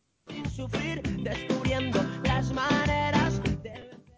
[0.54, 2.83] Sufrir descubriendo las de...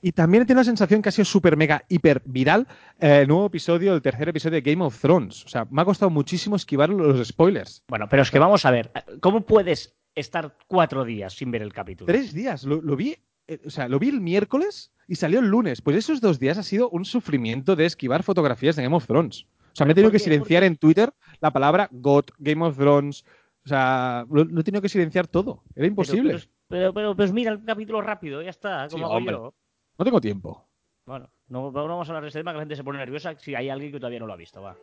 [0.06, 2.68] Y también tengo la sensación que ha sido súper mega hiper viral
[3.00, 5.44] eh, el nuevo episodio, el tercer episodio de Game of Thrones.
[5.44, 7.82] O sea, me ha costado muchísimo esquivar los spoilers.
[7.88, 11.72] Bueno, pero es que vamos a ver, ¿cómo puedes estar cuatro días sin ver el
[11.72, 12.06] capítulo?
[12.06, 13.16] Tres días, lo, lo vi,
[13.48, 15.82] eh, o sea, lo vi el miércoles y salió el lunes.
[15.82, 19.48] Pues esos dos días ha sido un sufrimiento de esquivar fotografías de Game of Thrones.
[19.72, 22.76] O sea, me he tenido ¿Por que silenciar en Twitter la palabra God, Game of
[22.76, 23.24] Thrones.
[23.64, 25.64] O sea, lo, lo he tenido que silenciar todo.
[25.74, 26.30] Era imposible.
[26.34, 29.34] Pero, pero, pero, pues mira el capítulo rápido, ya está, como Sí, hago hombre.
[29.34, 29.54] yo.
[29.98, 30.68] No tengo tiempo.
[31.06, 33.34] Bueno, no, no vamos a hablar de este tema que la gente se pone nerviosa
[33.38, 34.76] si hay alguien que todavía no lo ha visto, va.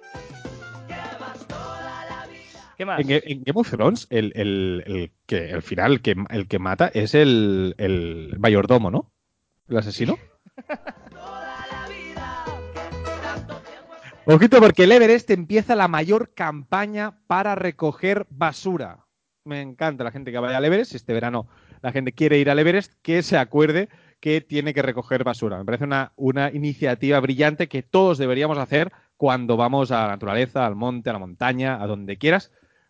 [2.77, 2.99] ¿Qué más?
[3.01, 6.89] En, en Game of Thrones, el, el- el que, el final, que, el que mata
[6.93, 9.11] es el, el mayordomo, ¿no?
[9.67, 10.17] El asesino.
[14.25, 19.05] Ojito, porque el Everest empieza la mayor campaña para recoger basura.
[19.43, 20.91] Me encanta la gente que vaya al Everest.
[20.91, 21.47] Si este verano
[21.81, 23.89] la gente quiere ir al Everest, que se acuerde
[24.23, 25.57] que tiene que recoger basura.
[25.57, 30.65] Me parece una, una iniciativa brillante que todos deberíamos hacer cuando vamos a la naturaleza,
[30.65, 32.49] al monte, a la montaña, a donde quieras,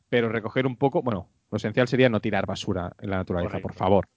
[0.09, 3.67] pero recoger un poco, bueno, lo esencial sería no tirar basura en la naturaleza, Correcto.
[3.67, 4.07] por favor.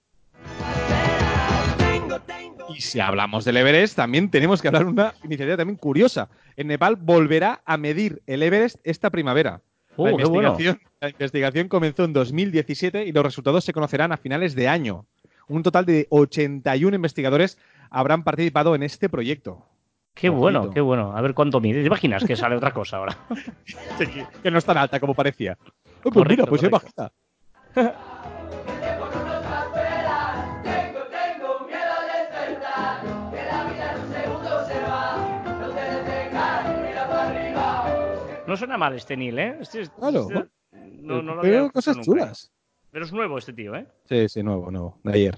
[2.69, 6.29] Y si hablamos del Everest, también tenemos que hablar de una iniciativa también curiosa.
[6.55, 9.63] En Nepal volverá a medir el Everest esta primavera.
[9.95, 10.49] Uh, la, qué bueno.
[10.49, 15.07] investigación, la investigación comenzó en 2017 y los resultados se conocerán a finales de año.
[15.49, 17.57] Un total de 81 investigadores
[17.89, 19.65] habrán participado en este proyecto.
[20.13, 21.15] Qué bueno, qué bueno.
[21.15, 21.81] A ver cuánto mide.
[21.81, 23.17] ¿Te imaginas que sale otra cosa ahora?
[24.43, 25.57] Que no es tan alta como parecía.
[25.61, 27.01] Oh, pues Correcto, mira, pues es correcto.
[27.03, 27.13] bajita.
[38.47, 39.57] No suena mal este Neil, ¿eh?
[39.59, 40.27] Este es- Claro.
[40.31, 40.49] este-
[41.01, 42.51] no, no lo Pero cosas nunca, chulas.
[42.97, 43.85] Pero es nuevo este tío, ¿eh?
[44.05, 44.99] Sí, sí, nuevo, nuevo.
[45.03, 45.37] De ayer.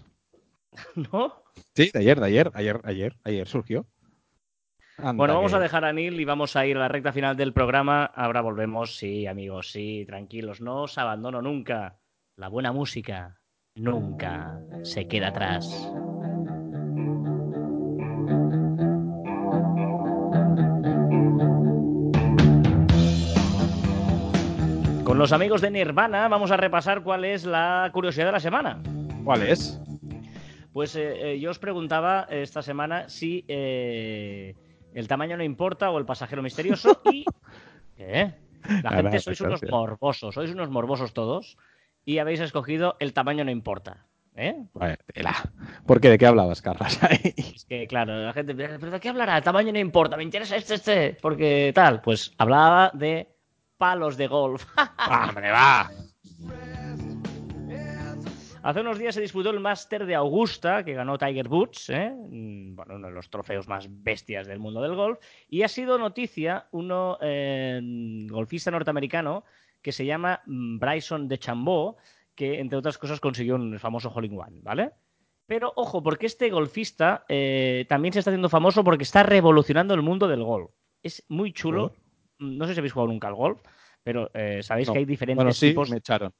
[1.11, 1.43] ¿No?
[1.75, 3.85] Sí, de ayer, de ayer, ayer, ayer, ayer surgió.
[4.97, 7.11] Anda Bueno, vamos que- a dejar a Neil y vamos a ir a la recta
[7.11, 8.05] final del programa.
[8.05, 11.99] Ahora volvemos, sí, amigos, sí, tranquilos, no os abandono nunca.
[12.37, 13.41] La buena música
[13.75, 15.91] nunca se queda atrás.
[25.19, 28.81] Los amigos de Nirvana vamos a repasar cuál es la curiosidad de la semana.
[29.25, 29.77] ¿Cuál es?
[30.71, 34.55] Pues eh, eh, yo os preguntaba esta semana si eh,
[34.93, 37.25] El tamaño no importa o el pasajero misterioso y...
[37.97, 38.33] ¿Qué?
[38.81, 41.57] La Nada, gente sois unos morbosos, sois unos morbosos todos
[42.05, 44.05] y habéis escogido el tamaño no importa.
[44.37, 44.55] ¿Eh?
[45.13, 45.35] Tela.
[45.85, 46.11] ¿Por qué?
[46.11, 46.97] ¿De qué hablabas, Carlas?
[47.35, 49.35] Es que, claro, la gente ¿pero de qué hablará?
[49.35, 51.99] El tamaño no importa, me interesa este, este, porque tal.
[51.99, 53.27] Pues hablaba de
[53.79, 54.63] palos de golf.
[55.09, 55.89] ¡Hombre, va!
[58.61, 62.11] Hace unos días se disputó el Máster de Augusta, que ganó Tiger Woods, ¿eh?
[62.11, 65.17] Mm, bueno, uno de los trofeos más bestias del mundo del golf,
[65.47, 67.79] y ha sido noticia uno eh,
[68.29, 69.45] golfista norteamericano
[69.81, 71.95] que se llama mm, Bryson de Chambó,
[72.35, 74.91] que entre otras cosas consiguió un famoso hole in one, ¿vale?
[75.45, 80.01] Pero ojo, porque este golfista eh, también se está haciendo famoso porque está revolucionando el
[80.01, 80.69] mundo del golf.
[81.01, 81.93] Es muy chulo.
[82.39, 83.61] No sé si habéis jugado nunca al golf,
[84.03, 84.93] pero eh, sabéis No.
[84.93, 85.89] que hay diferentes Bueno, sí, tipos.
[85.89, 86.33] me echaron.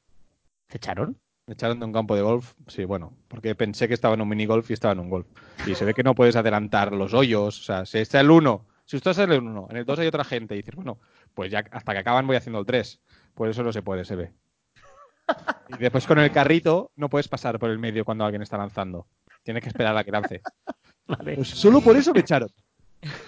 [0.68, 1.18] ¿Te echaron?
[1.45, 4.30] Me echaron de un campo de golf, sí, bueno, porque pensé que estaba en un
[4.30, 5.26] minigolf y estaba en un golf.
[5.66, 8.66] Y se ve que no puedes adelantar los hoyos, o sea, si está el 1,
[8.86, 11.00] si usted es el 1, en el 2 hay otra gente, y dices, bueno,
[11.34, 13.00] pues ya hasta que acaban voy haciendo el 3.
[13.34, 14.32] Pues eso no se puede, se ve.
[15.70, 19.08] Y después con el carrito no puedes pasar por el medio cuando alguien está lanzando.
[19.43, 20.41] Tienes que esperar a que lance.
[21.08, 21.36] Vale.
[21.36, 22.50] Pues solo por eso me echaron.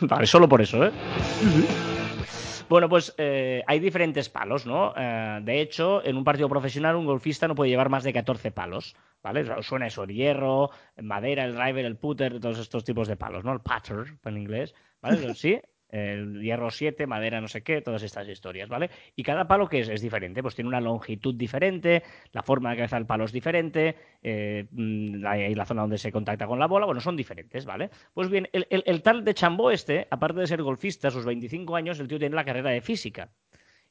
[0.02, 0.92] Vale, solo por eso, ¿eh?
[2.72, 4.94] Bueno, pues eh, hay diferentes palos, ¿no?
[4.96, 8.52] Eh, de hecho, en un partido profesional un golfista no puede llevar más de 14
[8.52, 9.44] palos, ¿vale?
[9.62, 13.52] Suena eso, el hierro, madera, el driver, el putter, todos estos tipos de palos, ¿no?
[13.52, 15.36] El putter, en inglés, ¿vale?
[15.36, 15.60] Sí,
[15.92, 18.90] el hierro 7, madera no sé qué, todas estas historias, ¿vale?
[19.16, 22.78] Y cada palo que es, es diferente, pues tiene una longitud diferente, la forma de
[22.78, 26.86] cabeza del palo es diferente, eh, mm, la zona donde se contacta con la bola,
[26.86, 27.90] bueno, son diferentes, ¿vale?
[28.14, 32.00] Pues bien, el, tal de Chambó este, aparte de ser golfista, a sus 25 años,
[32.00, 33.30] el tío tiene la carrera de física.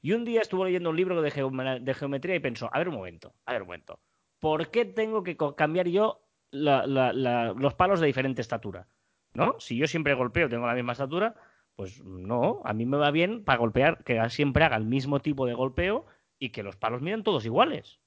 [0.02, 2.88] Y un día estuvo leyendo un libro de, geome- de geometría y pensó, a ver
[2.88, 4.00] un momento, a ver un momento,
[4.38, 8.86] ¿por qué tengo que cambiar yo los palos de diferente estatura?
[9.34, 9.56] ¿No?
[9.60, 11.34] Si yo siempre golpeo, tengo la misma estatura,
[11.76, 15.46] pues no, a mí me va bien para golpear, que siempre haga el mismo tipo
[15.46, 16.06] de golpeo
[16.38, 18.00] y que los palos midan todos iguales.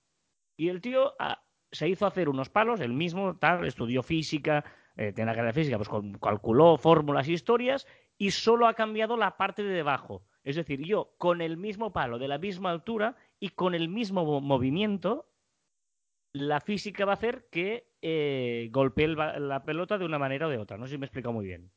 [0.58, 4.64] Y el tío ah, se hizo hacer unos palos, el mismo, tal, estudió física,
[4.96, 5.90] eh, tiene la física, pues
[6.22, 7.88] calculó fórmulas y historias
[8.18, 10.24] y solo ha cambiado la parte de debajo.
[10.44, 14.26] Es decir, yo con el mismo palo, de la misma altura y con el mismo
[14.26, 15.28] mo- movimiento,
[16.34, 20.58] la física va a hacer que eh, golpee la pelota de una manera o de
[20.58, 20.78] otra.
[20.78, 21.72] No sé si me he explicado muy bien.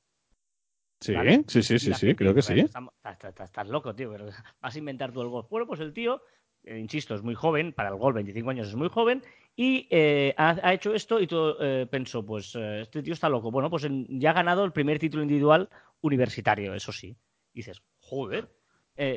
[1.00, 1.44] Sí, ¿vale?
[1.46, 2.58] sí, sí, sí, sí, creo que sí.
[2.60, 4.26] "Estamos- Estás, loco, tío, pero
[4.60, 5.46] vas a inventar tú el golf.
[5.50, 6.22] Bueno, pues el tío,
[6.64, 9.22] eh, insisto, es muy joven, para el golf 25 años es muy joven,
[9.54, 13.28] y eh, ha, ha hecho esto y todo eh, pensó, pues eh, este tío está
[13.28, 13.50] loco.
[13.50, 15.68] Bueno, pues en- ya ha ganado el primer título individual
[16.00, 17.08] universitario, eso sí.
[17.52, 18.48] Y dices, joder.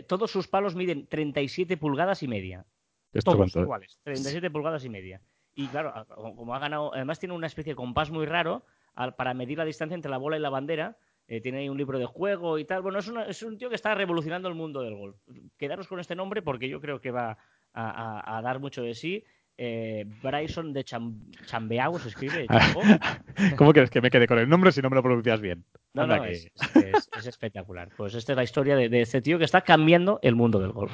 [0.10, 2.66] Todos sus palos miden 37 pulgadas y media.
[3.14, 3.64] ¿Esto Todos cuánto es?
[3.64, 5.22] iguales, 37 pulgadas y media.
[5.56, 9.16] Y claro, como como ha ganado, además tiene una especie de compás muy raro al-
[9.16, 10.98] para medir la distancia entre la bola y la bandera.
[11.30, 12.82] Eh, tiene ahí un libro de juego y tal.
[12.82, 15.16] Bueno, es, una- es un tío que está revolucionando el mundo del golf.
[15.58, 17.38] Quedaros con este nombre porque yo creo que va
[17.74, 19.24] a, a- a dar mucho de sí.
[19.62, 22.48] Eh, Bryson de Cham- Chambeau se escribe.
[22.48, 22.82] Chambó.
[23.58, 25.66] ¿Cómo quieres que me quede con el nombre si no me lo pronuncias bien?
[25.94, 27.90] No, Anda no, que- es, es- es- es espectacular.
[27.96, 30.72] Pues esta es la historia de, de este tío que está cambiando el mundo del
[30.72, 30.92] golf.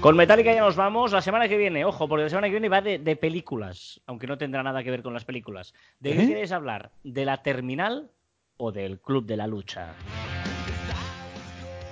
[0.00, 1.10] Con Metallica ya nos vamos.
[1.12, 4.28] La semana que viene, ojo, porque la semana que viene va de, de películas, aunque
[4.28, 5.74] no tendrá nada que ver con las películas.
[5.98, 6.28] ¿De qué ¿Eh?
[6.28, 6.90] queréis hablar?
[7.02, 8.08] ¿De la terminal
[8.58, 9.94] o del Club de la Lucha?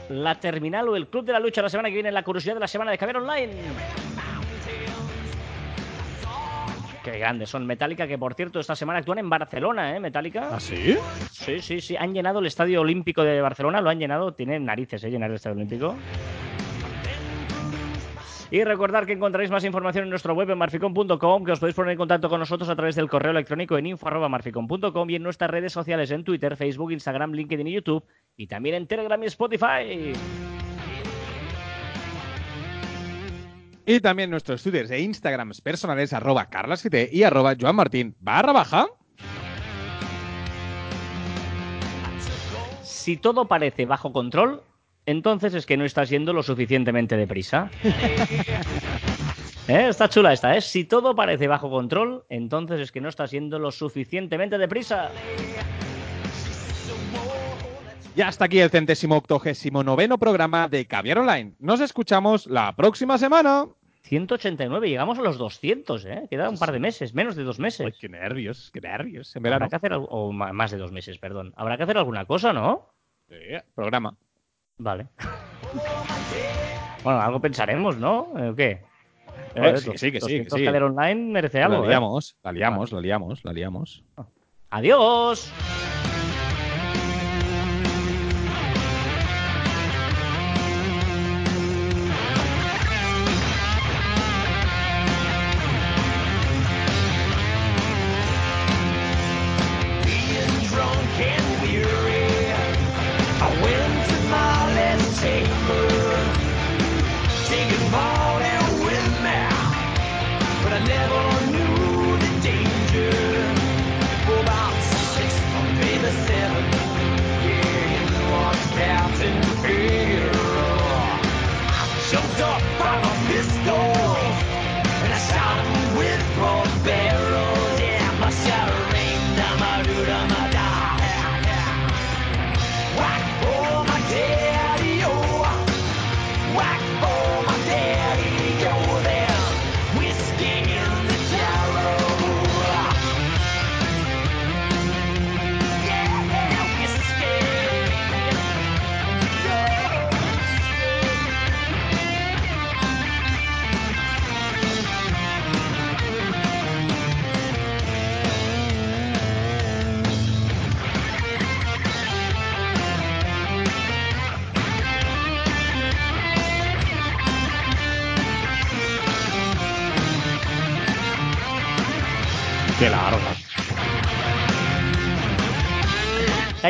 [0.08, 2.60] La terminal o el Club de la Lucha la semana que viene, la curiosidad de
[2.60, 3.52] la semana de Caber Online.
[7.02, 10.00] Qué grandes son Metallica, que por cierto esta semana actúan en Barcelona, ¿eh?
[10.00, 10.50] Metallica.
[10.52, 10.96] ¿Ah, sí?
[11.32, 11.96] Sí, sí, sí.
[11.96, 14.34] Han llenado el Estadio Olímpico de Barcelona, lo han llenado.
[14.34, 15.10] Tienen narices, ¿eh?
[15.10, 15.96] Llenar el Estadio Olímpico.
[18.50, 21.92] Y recordar que encontraréis más información en nuestro web en marficom.com, que os podéis poner
[21.92, 25.72] en contacto con nosotros a través del correo electrónico en info.marficom.com y en nuestras redes
[25.72, 28.04] sociales en Twitter, Facebook, Instagram, LinkedIn y YouTube,
[28.36, 30.12] y también en Telegram y Spotify.
[33.84, 36.48] Y también nuestros twitters e instagrams personales arroba
[37.10, 38.86] y arroba joanmartin barra baja.
[42.82, 44.62] Si todo parece bajo control,
[45.06, 47.70] entonces es que no estás yendo lo suficientemente deprisa.
[49.68, 49.88] ¿Eh?
[49.88, 50.60] Está chula esta, ¿eh?
[50.60, 55.10] Si todo parece bajo control, entonces es que no estás yendo lo suficientemente deprisa.
[58.14, 61.54] Y hasta aquí el centésimo octogésimo noveno programa de Caviar Online.
[61.58, 63.66] Nos escuchamos la próxima semana.
[64.02, 66.26] 189, llegamos a los 200, ¿eh?
[66.30, 67.86] Queda un par de meses, menos de dos meses.
[67.86, 69.34] Ay, qué nervios, qué nervios.
[69.34, 71.52] En Habrá que hacer, o más de dos meses, perdón.
[71.56, 72.88] Habrá que hacer alguna cosa, ¿no?
[73.28, 73.34] Sí,
[73.74, 74.16] programa.
[74.78, 75.06] Vale.
[77.02, 78.28] bueno, algo pensaremos, ¿no?
[78.36, 78.82] ¿Eh, ¿O qué?
[79.54, 80.68] Eh, sí, que sí, que sí, que 200 sí.
[80.68, 81.88] Online merece La algo, ¿eh?
[81.88, 84.04] liamos, la liamos, la liamos, la liamos.
[84.70, 85.50] Adiós.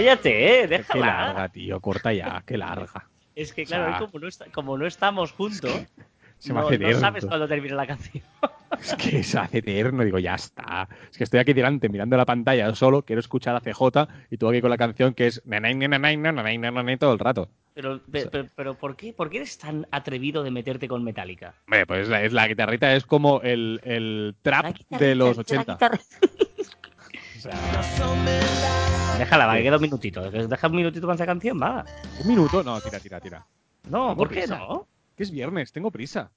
[0.06, 1.06] Cállate, eh, Qué déjala.
[1.06, 1.80] larga, tío.
[1.80, 2.42] Corta ya.
[2.46, 3.08] Qué larga.
[3.34, 5.70] Es que claro, O sea, ahí como, no está- como no estamos juntos,
[6.38, 7.00] Se me no, hace no eterno.
[7.00, 8.22] sabes cuándo termina la canción.
[8.80, 10.04] Es que se hace eterno.
[10.04, 10.88] Digo, ya está.
[11.10, 13.02] Es que estoy aquí delante mirando la pantalla solo.
[13.02, 15.42] Quiero escuchar a CJ y tú aquí con la canción que es
[16.98, 17.48] todo el rato.
[17.74, 21.54] Pero, pe- pe- pero, ¿por, qué, ¿por qué eres tan atrevido de meterte con Metallica?
[21.66, 25.78] Hombre, pues la, es la guitarrita es como el, el trap de los 80.
[29.18, 30.30] Déjala, va, que queda un minutito.
[30.30, 31.84] Deja un minutito con esa canción, va.
[32.20, 32.62] Un minuto.
[32.62, 33.46] No, tira, tira, tira.
[33.84, 34.58] No, Tengo ¿por qué prisa.
[34.58, 34.86] no?
[35.16, 36.30] Que es viernes, tengo prisa.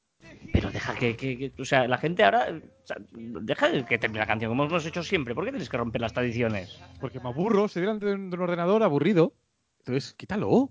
[0.54, 2.48] Pero deja que, que- que- o sea, la gente ahora,
[2.84, 5.34] o sea, deja que termine la canción, como hemos hecho siempre.
[5.36, 6.80] ¿Por qué tienes que romper las tradiciones?
[7.00, 9.34] Porque me aburro, estoy delante de un, de un ordenador aburrido.
[9.80, 10.70] Entonces, quítalo.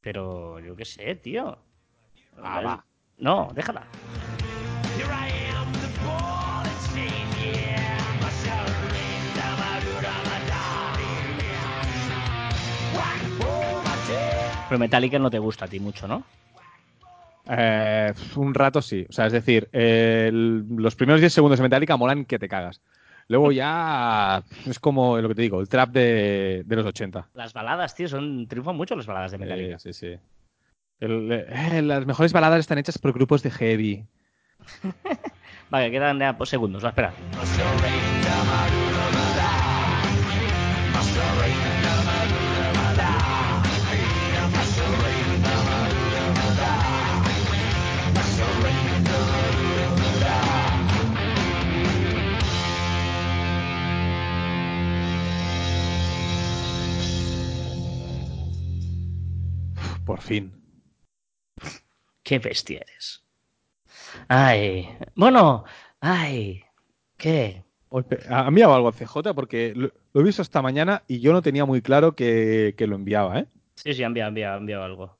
[0.00, 1.58] Pero yo qué sé, tío.
[2.42, 2.86] Ah, va.
[3.18, 3.86] No, déjala.
[14.72, 16.24] Pero Metallica no te gusta a ti mucho, ¿no?
[17.46, 19.04] Eh, un rato sí.
[19.06, 22.48] O sea, es decir, eh, el- los primeros 10 segundos de Metallica molan que te
[22.48, 22.80] cagas.
[23.28, 27.28] Luego ya es como lo que te digo, el trap de, de los 80.
[27.34, 29.74] Las baladas, tío, son triunfan mucho las baladas de Metallica.
[29.74, 30.16] Eh, sí, sí.
[30.98, 34.06] El- eh, las mejores baladas están hechas por grupos de heavy.
[35.68, 37.12] Vale, quedan ya pues, segundos, va, espera.
[60.04, 60.52] Por fin.
[62.22, 63.22] Qué bestia eres.
[64.28, 65.64] Ay, bueno,
[66.00, 66.64] ay,
[67.16, 67.64] ¿qué?
[68.28, 69.34] ¿Ha enviado algo a CJ?
[69.34, 72.86] Porque lo, lo he visto esta mañana y yo no tenía muy claro que, que
[72.86, 73.46] lo enviaba, ¿eh?
[73.74, 75.18] Sí, sí, ha enviado, enviado, algo.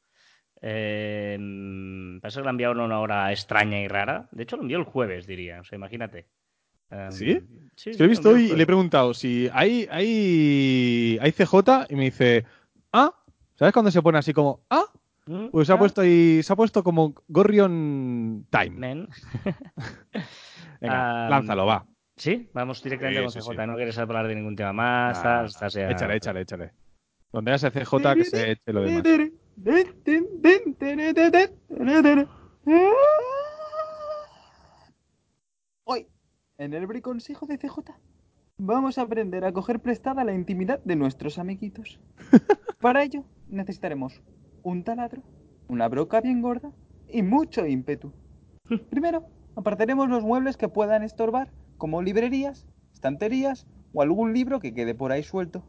[0.60, 4.28] Eh, mm, pasa que lo ha enviado en una hora extraña y rara.
[4.30, 5.60] De hecho, lo envió el jueves, diría.
[5.60, 6.26] O sea, imagínate.
[6.90, 7.40] Em, ¿Sí?
[7.74, 11.86] Sí, que lo he visto hoy y le he preguntado si hay, hay, hay CJ
[11.88, 12.44] y me dice,
[12.92, 13.12] ah,
[13.56, 14.84] ¿sabes cuando se pone así como, ah?
[15.26, 18.70] Mm, Pues se ha puesto ahí, se ha puesto como Gorrion Time.
[18.70, 19.08] men.
[20.80, 21.86] Venga, Ah, lánzalo, va.
[22.16, 23.60] Sí, vamos directamente Sí, con sí, CJ.
[23.62, 23.66] sí.
[23.68, 25.18] No quieres hablar de ningún tema más.
[25.18, 26.72] Ah, tal, estás ya- Échale, échale, échale.
[27.32, 29.02] Donde haya ese CJ que se eche lo demás.
[35.84, 36.06] Hoy,
[36.58, 37.78] en el briconsejo de CJ,
[38.58, 41.98] vamos a aprender a coger prestada la intimidad de nuestros amiguitos.
[42.80, 44.22] Para ello, necesitaremos
[44.62, 45.22] un taladro,
[45.68, 46.72] una broca bien gorda
[47.08, 48.12] y mucho ímpetu.
[48.90, 54.94] Primero, apartaremos los muebles que puedan estorbar, como librerías, estanterías o algún libro que quede
[54.94, 55.64] por ahí suelto.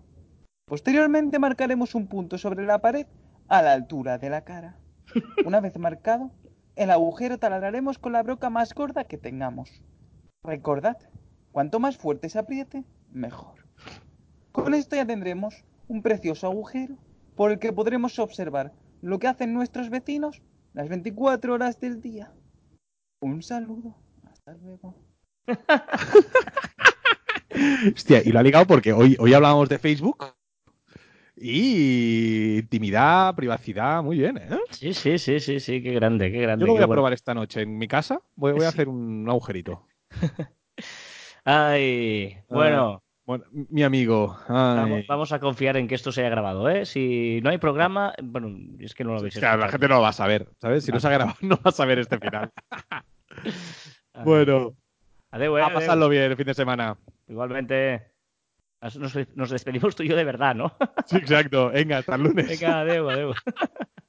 [0.66, 3.06] Posteriormente marcaremos un punto sobre la pared
[3.48, 4.78] a la altura de la cara.
[5.46, 6.32] Una vez marcado,
[6.76, 9.84] el agujero taladraremos con la broca más gorda que tengamos.
[10.44, 10.98] Recordad,
[11.52, 13.68] cuanto más fuerte se apriete, mejor.
[14.52, 16.98] Con esto ya tendremos un precioso agujero
[17.36, 18.72] por el que podremos observar
[19.02, 20.42] lo que hacen nuestros vecinos
[20.74, 22.32] las 24 horas del día.
[23.22, 23.96] Un saludo.
[24.24, 24.96] Hasta luego.
[27.96, 30.26] Hostia, y lo ha ligado porque hoy, hoy hablábamos de Facebook
[31.36, 34.50] y intimidad, privacidad, muy bien, ¿eh?
[34.70, 36.64] Sí, sí, sí, sí, sí, qué grande, qué grande.
[36.64, 37.00] Yo lo voy a bueno.
[37.00, 38.22] probar esta noche en mi casa.
[38.36, 39.86] Voy, voy a hacer un agujerito.
[41.46, 44.38] Ay, bueno, Bueno, mi amigo.
[44.50, 46.86] vamos, vamos a confiar en que esto se haya grabado, ¿eh?
[46.86, 49.96] Si no hay programa, bueno, es que no lo habéis Es que la gente no
[49.96, 50.84] lo va a saber, ¿sabes?
[50.84, 52.52] Si no se ha grabado, no va a saber este final.
[54.24, 54.76] Bueno,
[55.32, 55.80] Adeu, eh, a adeu.
[55.80, 56.96] pasarlo bien el fin de semana.
[57.28, 58.12] Igualmente.
[58.80, 60.76] Nos, nos despedimos tú y yo de verdad, ¿no?
[61.08, 61.70] Sí, exacto.
[61.72, 62.48] Venga, hasta el lunes.
[62.48, 63.34] Venga, adeu, adeu.